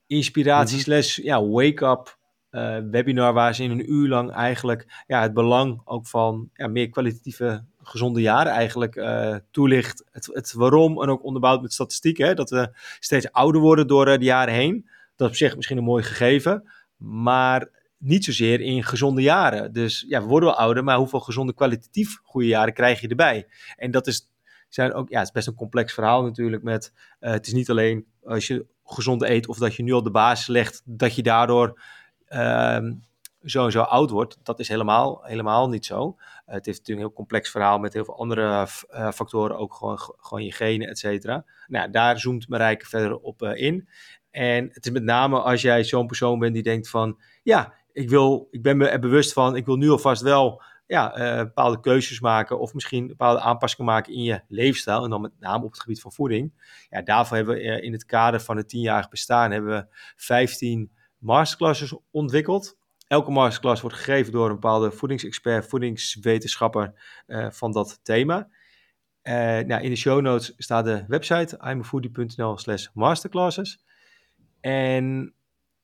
inspiratiesles, 0.06 1.18
mhm. 1.18 1.26
ja, 1.26 1.44
wake-up 1.44 2.18
uh, 2.50 2.78
webinar 2.90 3.32
waar 3.32 3.54
ze 3.54 3.62
in 3.62 3.70
een 3.70 3.92
uur 3.92 4.08
lang 4.08 4.30
eigenlijk 4.30 5.04
ja, 5.06 5.22
het 5.22 5.34
belang 5.34 5.80
ook 5.84 6.06
van 6.06 6.50
ja, 6.52 6.66
meer 6.66 6.88
kwalitatieve 6.88 7.64
gezonde 7.82 8.20
jaren 8.20 8.52
eigenlijk 8.52 8.96
uh, 8.96 9.36
toelicht. 9.50 10.04
Het, 10.12 10.26
het, 10.32 10.52
waarom 10.52 11.02
en 11.02 11.08
ook 11.08 11.24
onderbouwd 11.24 11.62
met 11.62 11.72
statistieken. 11.72 12.36
Dat 12.36 12.50
we 12.50 12.70
steeds 12.98 13.32
ouder 13.32 13.60
worden 13.60 13.86
door 13.86 14.08
uh, 14.08 14.18
de 14.18 14.24
jaren 14.24 14.54
heen. 14.54 14.88
Dat 15.16 15.26
is 15.26 15.32
op 15.32 15.38
zich 15.38 15.56
misschien 15.56 15.78
een 15.78 15.84
mooi 15.84 16.02
gegeven. 16.02 16.70
Maar 16.96 17.68
niet 17.98 18.24
zozeer 18.24 18.60
in 18.60 18.84
gezonde 18.84 19.22
jaren. 19.22 19.72
Dus 19.72 20.04
ja, 20.08 20.20
we 20.20 20.26
worden 20.26 20.48
wel 20.48 20.58
ouder, 20.58 20.84
maar 20.84 20.96
hoeveel 20.96 21.20
gezonde 21.20 21.54
kwalitatief 21.54 22.18
goede 22.22 22.46
jaren 22.46 22.74
krijg 22.74 23.00
je 23.00 23.08
erbij? 23.08 23.46
En 23.76 23.90
dat 23.90 24.06
is, 24.06 24.30
zijn 24.68 24.92
ook, 24.92 25.08
ja, 25.08 25.18
het 25.18 25.26
is 25.26 25.32
best 25.32 25.46
een 25.46 25.54
complex 25.54 25.94
verhaal 25.94 26.22
natuurlijk. 26.22 26.62
Met, 26.62 26.92
het 27.18 27.46
is 27.46 27.52
niet 27.52 27.70
alleen 27.70 28.06
als 28.22 28.46
je 28.46 28.66
gezond 28.86 29.22
eet 29.22 29.48
of 29.48 29.58
dat 29.58 29.74
je 29.74 29.82
nu 29.82 29.92
al 29.92 30.02
de 30.02 30.10
basis 30.10 30.46
legt 30.46 30.82
dat 30.84 31.14
je 31.14 31.22
daardoor 31.22 31.80
zo 33.42 33.64
en 33.64 33.72
zo 33.72 33.80
oud 33.80 34.10
wordt. 34.10 34.38
Dat 34.42 34.60
is 34.60 34.68
helemaal, 34.68 35.20
helemaal 35.22 35.68
niet 35.68 35.86
zo. 35.86 36.16
Het 36.46 36.66
heeft 36.66 36.78
natuurlijk 36.78 36.88
een 36.88 36.98
heel 36.98 37.12
complex 37.12 37.50
verhaal 37.50 37.78
met 37.78 37.92
heel 37.92 38.04
veel 38.04 38.18
andere 38.18 38.66
uh, 38.90 39.10
factoren, 39.10 39.58
ook 39.58 39.74
gewoon, 39.74 39.98
gewoon 39.98 40.44
je 40.44 40.52
genen, 40.52 40.88
et 40.88 40.98
cetera. 40.98 41.44
Nou, 41.66 41.90
daar 41.90 42.18
zoomt 42.18 42.48
Marijke 42.48 42.86
verder 42.86 43.16
op 43.16 43.42
uh, 43.42 43.56
in. 43.56 43.88
En 44.30 44.68
het 44.72 44.86
is 44.86 44.92
met 44.92 45.02
name 45.02 45.40
als 45.40 45.62
jij 45.62 45.84
zo'n 45.84 46.06
persoon 46.06 46.38
bent 46.38 46.54
die 46.54 46.62
denkt 46.62 46.88
van, 46.88 47.20
ja, 47.42 47.74
ik, 47.92 48.08
wil, 48.08 48.48
ik 48.50 48.62
ben 48.62 48.76
me 48.76 48.88
er 48.88 49.00
bewust 49.00 49.32
van, 49.32 49.56
ik 49.56 49.66
wil 49.66 49.76
nu 49.76 49.90
alvast 49.90 50.22
wel 50.22 50.62
ja, 50.86 51.18
uh, 51.18 51.38
bepaalde 51.38 51.80
keuzes 51.80 52.20
maken 52.20 52.60
of 52.60 52.74
misschien 52.74 53.06
bepaalde 53.06 53.40
aanpassingen 53.40 53.92
maken 53.92 54.12
in 54.12 54.22
je 54.22 54.40
leefstijl. 54.48 55.04
En 55.04 55.10
dan 55.10 55.20
met 55.20 55.40
name 55.40 55.64
op 55.64 55.70
het 55.70 55.80
gebied 55.80 56.00
van 56.00 56.12
voeding. 56.12 56.52
Ja, 56.90 57.02
daarvoor 57.02 57.36
hebben 57.36 57.54
we 57.54 57.62
uh, 57.62 57.82
in 57.82 57.92
het 57.92 58.04
kader 58.04 58.40
van 58.40 58.56
het 58.56 58.68
tienjarig 58.68 59.08
bestaan 59.08 59.50
hebben 59.50 59.70
we 59.70 59.96
15 60.16 60.90
masterclasses 61.18 61.98
ontwikkeld. 62.10 62.76
elke 63.06 63.30
masterclass 63.30 63.80
wordt 63.80 63.96
gegeven 63.96 64.32
door 64.32 64.46
een 64.46 64.52
bepaalde 64.52 64.90
voedingsexpert, 64.90 65.66
voedingswetenschapper 65.66 66.92
van 67.50 67.72
dat 67.72 68.00
thema. 68.02 68.48
nou, 69.22 69.82
in 69.82 69.90
de 69.90 69.96
show 69.96 70.20
notes 70.20 70.52
staat 70.56 70.84
de 70.84 71.04
website 71.08 71.58
imafoodie.nl 71.64 72.58
slash 72.58 72.86
masterclasses. 72.94 73.84
En 74.60 75.34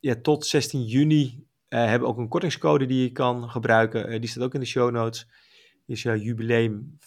ja, 0.00 0.14
tot 0.22 0.46
16 0.46 0.84
juni 0.84 1.46
hebben 1.78 2.00
we 2.00 2.06
ook 2.06 2.18
een 2.18 2.28
kortingscode 2.28 2.86
die 2.86 3.02
je 3.02 3.12
kan 3.12 3.50
gebruiken. 3.50 4.20
die 4.20 4.30
staat 4.30 4.42
ook 4.42 4.54
in 4.54 4.60
de 4.60 4.66
show 4.66 4.90
notes. 4.90 5.28
Is 5.86 6.02
jubileum 6.02 6.98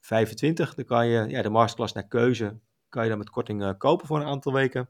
25. 0.00 0.74
Dan 0.74 0.84
kan 0.84 1.06
je 1.06 1.28
ja, 1.28 1.42
de 1.42 1.48
masterclass 1.50 1.92
naar 1.92 2.08
keuze 2.08 2.58
kan 2.88 3.02
je 3.02 3.08
dan 3.08 3.18
met 3.18 3.30
korting 3.30 3.76
kopen 3.78 4.06
voor 4.06 4.20
een 4.20 4.26
aantal 4.26 4.52
weken. 4.52 4.88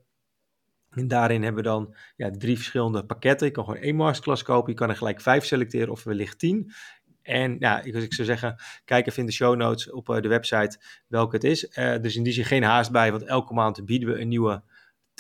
En 0.91 1.09
daarin 1.09 1.43
hebben 1.43 1.63
we 1.63 1.69
dan 1.69 1.95
ja, 2.17 2.31
drie 2.31 2.57
verschillende 2.57 3.07
pakketten. 3.07 3.47
Je 3.47 3.53
kan 3.53 3.65
gewoon 3.65 3.81
één 3.81 3.97
masterclass 3.97 4.43
kopen. 4.43 4.73
Je 4.73 4.79
kan 4.79 4.89
er 4.89 4.97
gelijk 4.97 5.21
vijf 5.21 5.45
selecteren 5.45 5.91
of 5.91 6.05
wellicht 6.05 6.39
tien. 6.39 6.73
En 7.23 7.57
ja, 7.59 7.83
ik, 7.83 8.13
zou 8.15 8.27
zeggen, 8.27 8.57
kijk 8.85 9.07
even 9.07 9.21
in 9.21 9.27
de 9.27 9.33
show 9.33 9.57
notes 9.57 9.91
op 9.91 10.07
de 10.07 10.29
website 10.29 10.79
welke 11.07 11.35
het 11.35 11.45
is. 11.45 11.79
Uh, 11.79 11.99
dus 12.01 12.17
in 12.17 12.23
die 12.23 12.33
zin 12.33 12.45
geen 12.45 12.63
haast 12.63 12.91
bij, 12.91 13.11
want 13.11 13.23
elke 13.23 13.55
maand 13.55 13.85
bieden 13.85 14.09
we 14.09 14.21
een 14.21 14.29
nieuwe 14.29 14.63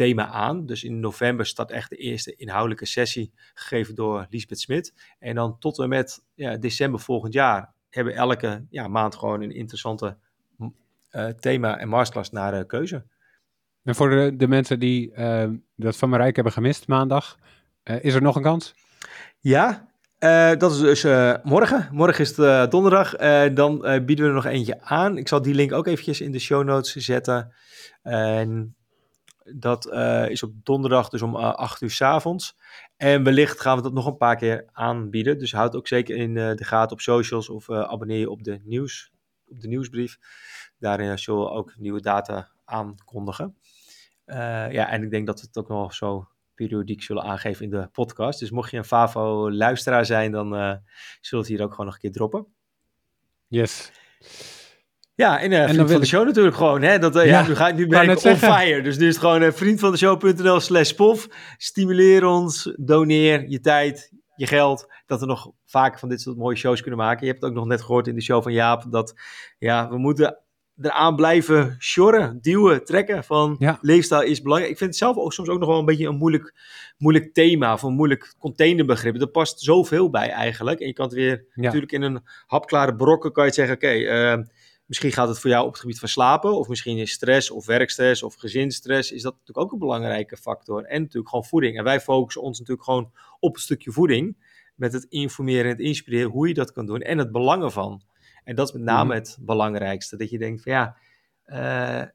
thema 0.00 0.26
aan. 0.26 0.66
Dus 0.66 0.84
in 0.84 1.00
november 1.00 1.46
start 1.46 1.70
echt 1.70 1.90
de 1.90 1.96
eerste 1.96 2.34
inhoudelijke 2.36 2.86
sessie, 2.86 3.32
gegeven 3.54 3.94
door 3.94 4.26
Lisbeth 4.30 4.60
Smit. 4.60 4.94
En 5.18 5.34
dan 5.34 5.58
tot 5.58 5.78
en 5.78 5.88
met 5.88 6.22
ja, 6.34 6.56
december 6.56 7.00
volgend 7.00 7.32
jaar 7.32 7.72
hebben 7.90 8.12
we 8.12 8.18
elke 8.18 8.64
ja, 8.70 8.88
maand 8.88 9.14
gewoon 9.14 9.42
een 9.42 9.54
interessante 9.54 10.16
uh, 11.12 11.26
thema 11.26 11.78
en 11.78 11.88
masterclass 11.88 12.30
naar 12.30 12.64
keuze. 12.64 13.04
En 13.82 13.94
voor 13.94 14.10
de, 14.10 14.36
de 14.36 14.48
mensen 14.48 14.78
die 14.78 15.12
uh, 15.16 15.48
dat 15.76 15.96
van 15.96 16.08
Marijke 16.08 16.34
hebben 16.34 16.52
gemist 16.52 16.88
maandag, 16.88 17.38
uh, 17.84 18.04
is 18.04 18.14
er 18.14 18.22
nog 18.22 18.36
een 18.36 18.42
kans? 18.42 18.74
Ja, 19.38 19.88
uh, 20.18 20.52
dat 20.56 20.72
is 20.72 20.78
dus 20.78 21.02
morgen. 21.42 21.88
Morgen 21.92 22.20
is 22.20 22.36
het 22.36 22.70
donderdag. 22.70 23.16
dan 23.54 23.80
bieden 23.80 24.24
we 24.24 24.30
er 24.30 24.32
nog 24.32 24.46
eentje 24.46 24.82
aan. 24.82 25.18
Ik 25.18 25.28
zal 25.28 25.42
die 25.42 25.54
link 25.54 25.72
ook 25.72 25.86
eventjes 25.86 26.20
in 26.20 26.32
de 26.32 26.38
show 26.38 26.64
notes 26.64 26.94
zetten. 26.94 27.52
En 28.02 28.74
dat 29.44 29.92
is 30.29 30.42
op 30.42 30.53
donderdag, 30.62 31.09
dus 31.09 31.22
om 31.22 31.37
8 31.37 31.81
uur 31.81 31.90
s 31.90 32.00
avonds. 32.00 32.57
En 32.96 33.24
wellicht 33.24 33.61
gaan 33.61 33.76
we 33.76 33.83
dat 33.83 33.92
nog 33.92 34.07
een 34.07 34.16
paar 34.16 34.37
keer 34.37 34.68
aanbieden. 34.72 35.38
Dus 35.38 35.53
houd 35.53 35.76
ook 35.76 35.88
zeker 35.88 36.16
in 36.16 36.35
de 36.35 36.64
gaten 36.64 36.92
op 36.92 37.00
socials 37.00 37.48
of 37.48 37.70
abonneer 37.70 38.18
je 38.18 38.31
op 38.31 38.42
de, 38.44 38.61
nieuws, 38.64 39.12
op 39.48 39.61
de 39.61 39.68
nieuwsbrief. 39.68 40.18
Daarin 40.79 41.18
zullen 41.18 41.40
we 41.40 41.50
ook 41.50 41.74
nieuwe 41.76 42.00
data 42.00 42.50
aankondigen. 42.64 43.57
Uh, 44.26 44.37
ja, 44.72 44.88
en 44.88 45.03
ik 45.03 45.11
denk 45.11 45.26
dat 45.26 45.40
we 45.40 45.46
het 45.46 45.59
ook 45.59 45.68
nog 45.68 45.94
zo 45.94 46.29
periodiek 46.55 47.03
zullen 47.03 47.22
aangeven 47.22 47.64
in 47.64 47.70
de 47.70 47.88
podcast. 47.92 48.38
Dus 48.38 48.50
mocht 48.50 48.70
je 48.70 48.76
een 48.76 48.85
Favo-luisteraar 48.85 50.07
zijn, 50.07 50.33
dan 50.33 50.55
uh, 50.55 50.61
zullen 50.61 50.81
we 51.20 51.37
het 51.37 51.46
hier 51.46 51.62
ook 51.62 51.70
gewoon 51.70 51.87
nog 51.87 51.94
een 51.94 52.00
keer 52.00 52.12
droppen. 52.12 52.46
Yes. 53.48 53.92
Ja, 55.20 55.40
en, 55.40 55.50
uh, 55.50 55.68
en 55.68 55.88
van 55.88 56.00
de 56.00 56.06
show 56.06 56.26
natuurlijk 56.26 56.56
gewoon. 56.56 56.83
Hè? 56.83 56.98
Dat, 56.98 57.14
ja, 57.14 57.22
ja, 57.22 57.46
nu, 57.46 57.54
ga, 57.54 57.70
nu 57.70 57.87
ben 57.87 58.02
ik 58.02 58.11
on 58.11 58.18
zeggen. 58.18 58.52
fire. 58.52 58.83
Dus 58.83 58.98
nu 58.98 59.06
is 59.06 59.14
het 59.14 59.24
gewoon 59.24 59.42
uh, 59.42 59.50
vriendvandeshow.nl 59.52 60.61
slash 60.61 60.92
pof. 60.92 61.28
Stimuleer 61.56 62.24
ons, 62.24 62.74
doneer 62.76 63.48
je 63.48 63.61
tijd, 63.61 64.12
je 64.37 64.46
geld. 64.46 64.87
Dat 65.06 65.20
we 65.20 65.26
nog 65.26 65.50
vaker 65.66 65.98
van 65.98 66.09
dit 66.09 66.20
soort 66.20 66.37
mooie 66.37 66.56
shows 66.56 66.80
kunnen 66.80 66.98
maken. 66.98 67.20
Je 67.20 67.26
hebt 67.26 67.40
het 67.40 67.50
ook 67.50 67.56
nog 67.56 67.66
net 67.66 67.83
gehoord 67.83 68.06
in 68.06 68.14
de 68.14 68.22
show 68.22 68.42
van 68.42 68.52
Jaap. 68.52 68.85
Dat 68.90 69.14
ja, 69.59 69.88
we 69.88 69.98
moeten 69.98 70.38
eraan 70.80 71.16
blijven 71.16 71.76
sjorren, 71.78 72.38
duwen, 72.40 72.85
trekken 72.85 73.24
van 73.24 73.56
ja. 73.59 73.78
leefstijl 73.80 74.22
is 74.22 74.42
belangrijk. 74.42 74.72
Ik 74.72 74.78
vind 74.78 74.90
het 74.90 74.98
zelf 74.98 75.16
ook 75.16 75.33
soms 75.33 75.48
ook 75.48 75.59
nog 75.59 75.68
wel 75.68 75.78
een 75.78 75.85
beetje 75.85 76.09
een 76.09 76.16
moeilijk, 76.16 76.54
moeilijk 76.98 77.35
thema 77.35 77.72
of 77.72 77.83
een 77.83 77.94
moeilijk 77.94 78.35
containerbegrip. 78.38 79.20
Er 79.20 79.26
past 79.26 79.61
zoveel 79.61 80.11
bij 80.11 80.28
eigenlijk. 80.28 80.80
En 80.80 80.87
je 80.87 80.92
kan 80.92 81.04
het 81.04 81.14
weer 81.14 81.44
natuurlijk 81.54 81.92
in 81.92 82.02
een 82.02 82.20
hapklare 82.46 82.96
brokken 82.96 83.33
kan 83.33 83.44
je 83.46 83.52
zeggen, 83.52 83.74
oké, 83.74 83.87
okay, 83.87 84.35
uh, 84.35 84.44
misschien 84.90 85.12
gaat 85.12 85.29
het 85.29 85.38
voor 85.38 85.50
jou 85.50 85.66
op 85.66 85.70
het 85.70 85.81
gebied 85.81 85.98
van 85.98 86.09
slapen 86.09 86.59
of 86.59 86.68
misschien 86.68 86.98
is 86.98 87.12
stress 87.12 87.50
of 87.50 87.66
werkstress 87.66 88.22
of 88.22 88.35
gezinsstress, 88.35 89.12
is 89.12 89.22
dat 89.22 89.33
natuurlijk 89.33 89.66
ook 89.66 89.72
een 89.72 89.79
belangrijke 89.79 90.37
factor. 90.37 90.85
En 90.85 91.00
natuurlijk 91.00 91.29
gewoon 91.29 91.44
voeding. 91.44 91.79
En 91.79 91.85
wij 91.85 92.00
focussen 92.00 92.42
ons 92.42 92.59
natuurlijk 92.59 92.87
gewoon 92.87 93.12
op 93.40 93.55
een 93.55 93.61
stukje 93.61 93.92
voeding 93.92 94.37
met 94.74 94.92
het 94.92 95.05
informeren 95.05 95.64
en 95.64 95.70
het 95.70 95.81
inspireren 95.81 96.31
hoe 96.31 96.48
je 96.48 96.55
dat 96.55 96.72
kan 96.72 96.87
doen 96.87 97.00
en 97.00 97.18
het 97.18 97.33
belangen 97.33 97.72
van. 97.72 98.03
En 98.44 98.55
dat 98.55 98.66
is 98.66 98.72
met 98.72 98.83
name 98.83 99.14
mhm. 99.14 99.18
het 99.18 99.38
belangrijkste. 99.40 100.16
Dat 100.16 100.31
je 100.31 100.38
denkt 100.38 100.62
van 100.62 100.72
ja, 100.72 100.96
uh, 101.46 102.09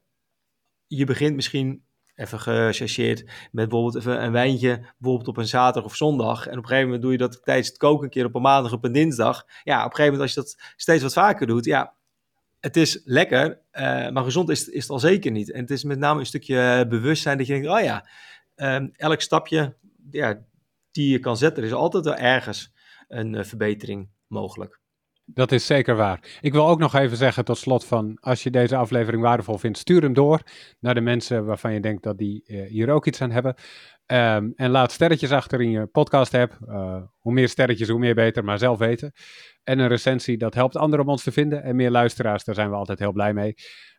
je 0.86 1.04
begint 1.04 1.34
misschien 1.34 1.84
even 2.14 2.40
gechargeerd 2.40 3.20
met 3.52 3.68
bijvoorbeeld 3.68 3.96
even 3.96 4.22
een 4.24 4.32
wijntje, 4.32 4.94
bijvoorbeeld 4.98 5.28
op 5.28 5.36
een 5.36 5.48
zaterdag 5.48 5.90
of 5.90 5.96
zondag. 5.96 6.46
En 6.46 6.58
op 6.58 6.62
een 6.62 6.68
gegeven 6.68 6.84
moment 6.84 7.02
doe 7.02 7.12
je 7.12 7.18
dat 7.18 7.40
tijdens 7.42 7.68
het 7.68 7.76
koken 7.76 8.04
een 8.04 8.10
keer 8.10 8.24
op 8.24 8.34
een 8.34 8.42
maandag 8.42 8.72
op 8.72 8.84
een 8.84 8.92
dinsdag. 8.92 9.44
Ja, 9.62 9.78
op 9.78 9.90
een 9.90 9.96
gegeven 9.96 10.18
moment 10.18 10.22
als 10.22 10.34
je 10.34 10.40
dat 10.40 10.72
steeds 10.76 11.02
wat 11.02 11.12
vaker 11.12 11.46
doet, 11.46 11.64
ja, 11.64 11.95
het 12.66 12.76
is 12.76 13.00
lekker, 13.04 13.60
uh, 13.72 14.08
maar 14.08 14.24
gezond 14.24 14.50
is, 14.50 14.68
is 14.68 14.82
het 14.82 14.90
al 14.90 14.98
zeker 14.98 15.30
niet. 15.30 15.50
En 15.50 15.60
het 15.60 15.70
is 15.70 15.84
met 15.84 15.98
name 15.98 16.20
een 16.20 16.26
stukje 16.26 16.86
bewustzijn 16.88 17.38
dat 17.38 17.46
je 17.46 17.52
denkt, 17.52 17.68
oh 17.68 17.80
ja, 17.80 18.08
um, 18.56 18.92
elk 18.96 19.20
stapje 19.20 19.76
ja, 20.10 20.44
die 20.90 21.10
je 21.10 21.18
kan 21.18 21.36
zetten, 21.36 21.62
er 21.62 21.68
is 21.68 21.74
altijd 21.74 22.04
wel 22.04 22.14
ergens 22.14 22.72
een 23.08 23.34
uh, 23.34 23.44
verbetering 23.44 24.08
mogelijk. 24.26 24.80
Dat 25.28 25.52
is 25.52 25.66
zeker 25.66 25.96
waar. 25.96 26.38
Ik 26.40 26.52
wil 26.52 26.68
ook 26.68 26.78
nog 26.78 26.94
even 26.94 27.16
zeggen 27.16 27.44
tot 27.44 27.58
slot 27.58 27.84
van, 27.84 28.16
als 28.20 28.42
je 28.42 28.50
deze 28.50 28.76
aflevering 28.76 29.22
waardevol 29.22 29.58
vindt, 29.58 29.78
stuur 29.78 30.02
hem 30.02 30.12
door 30.12 30.40
naar 30.80 30.94
de 30.94 31.00
mensen 31.00 31.44
waarvan 31.44 31.72
je 31.72 31.80
denkt 31.80 32.02
dat 32.02 32.18
die 32.18 32.44
uh, 32.46 32.68
hier 32.68 32.90
ook 32.90 33.06
iets 33.06 33.20
aan 33.20 33.30
hebben. 33.30 33.54
Um, 34.06 34.52
en 34.56 34.70
laat 34.70 34.92
sterretjes 34.92 35.32
achter 35.32 35.60
in 35.60 35.70
je 35.70 35.86
podcast 35.86 36.34
app. 36.34 36.58
Uh, 36.68 37.02
hoe 37.18 37.32
meer 37.32 37.48
sterretjes, 37.48 37.88
hoe 37.88 37.98
meer 37.98 38.14
beter, 38.14 38.44
maar 38.44 38.58
zelf 38.58 38.78
weten. 38.78 39.12
En 39.64 39.78
een 39.78 39.88
recensie, 39.88 40.36
dat 40.36 40.54
helpt 40.54 40.76
anderen 40.76 41.04
om 41.04 41.10
ons 41.10 41.22
te 41.22 41.32
vinden. 41.32 41.62
En 41.62 41.76
meer 41.76 41.90
luisteraars, 41.90 42.44
daar 42.44 42.54
zijn 42.54 42.70
we 42.70 42.76
altijd 42.76 42.98
heel 42.98 43.12
blij 43.12 43.32
mee. 43.32 43.54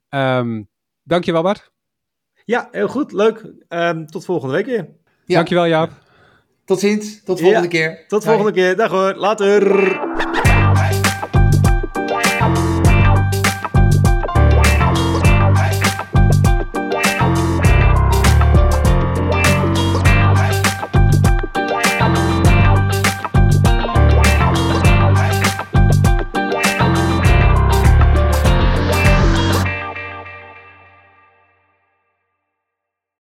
Um, 0.10 0.70
dankjewel 1.04 1.44
Bart. 1.44 1.72
Ja, 2.46 2.68
heel 2.72 2.88
goed, 2.88 3.12
leuk. 3.12 3.54
Um, 3.70 4.06
tot 4.06 4.26
volgende 4.26 4.54
week 4.54 4.66
weer. 4.66 4.90
Ja. 5.26 5.36
Dankjewel 5.36 5.68
Jaap. 5.68 5.92
Tot 6.66 6.80
ziens, 6.80 7.24
tot 7.24 7.40
volgende 7.40 7.64
ja, 7.64 7.70
keer. 7.70 8.08
Tot 8.08 8.24
volgende 8.24 8.52
keer, 8.52 8.76
dag 8.76 8.92
hoor, 8.92 9.14
later. 9.14 10.17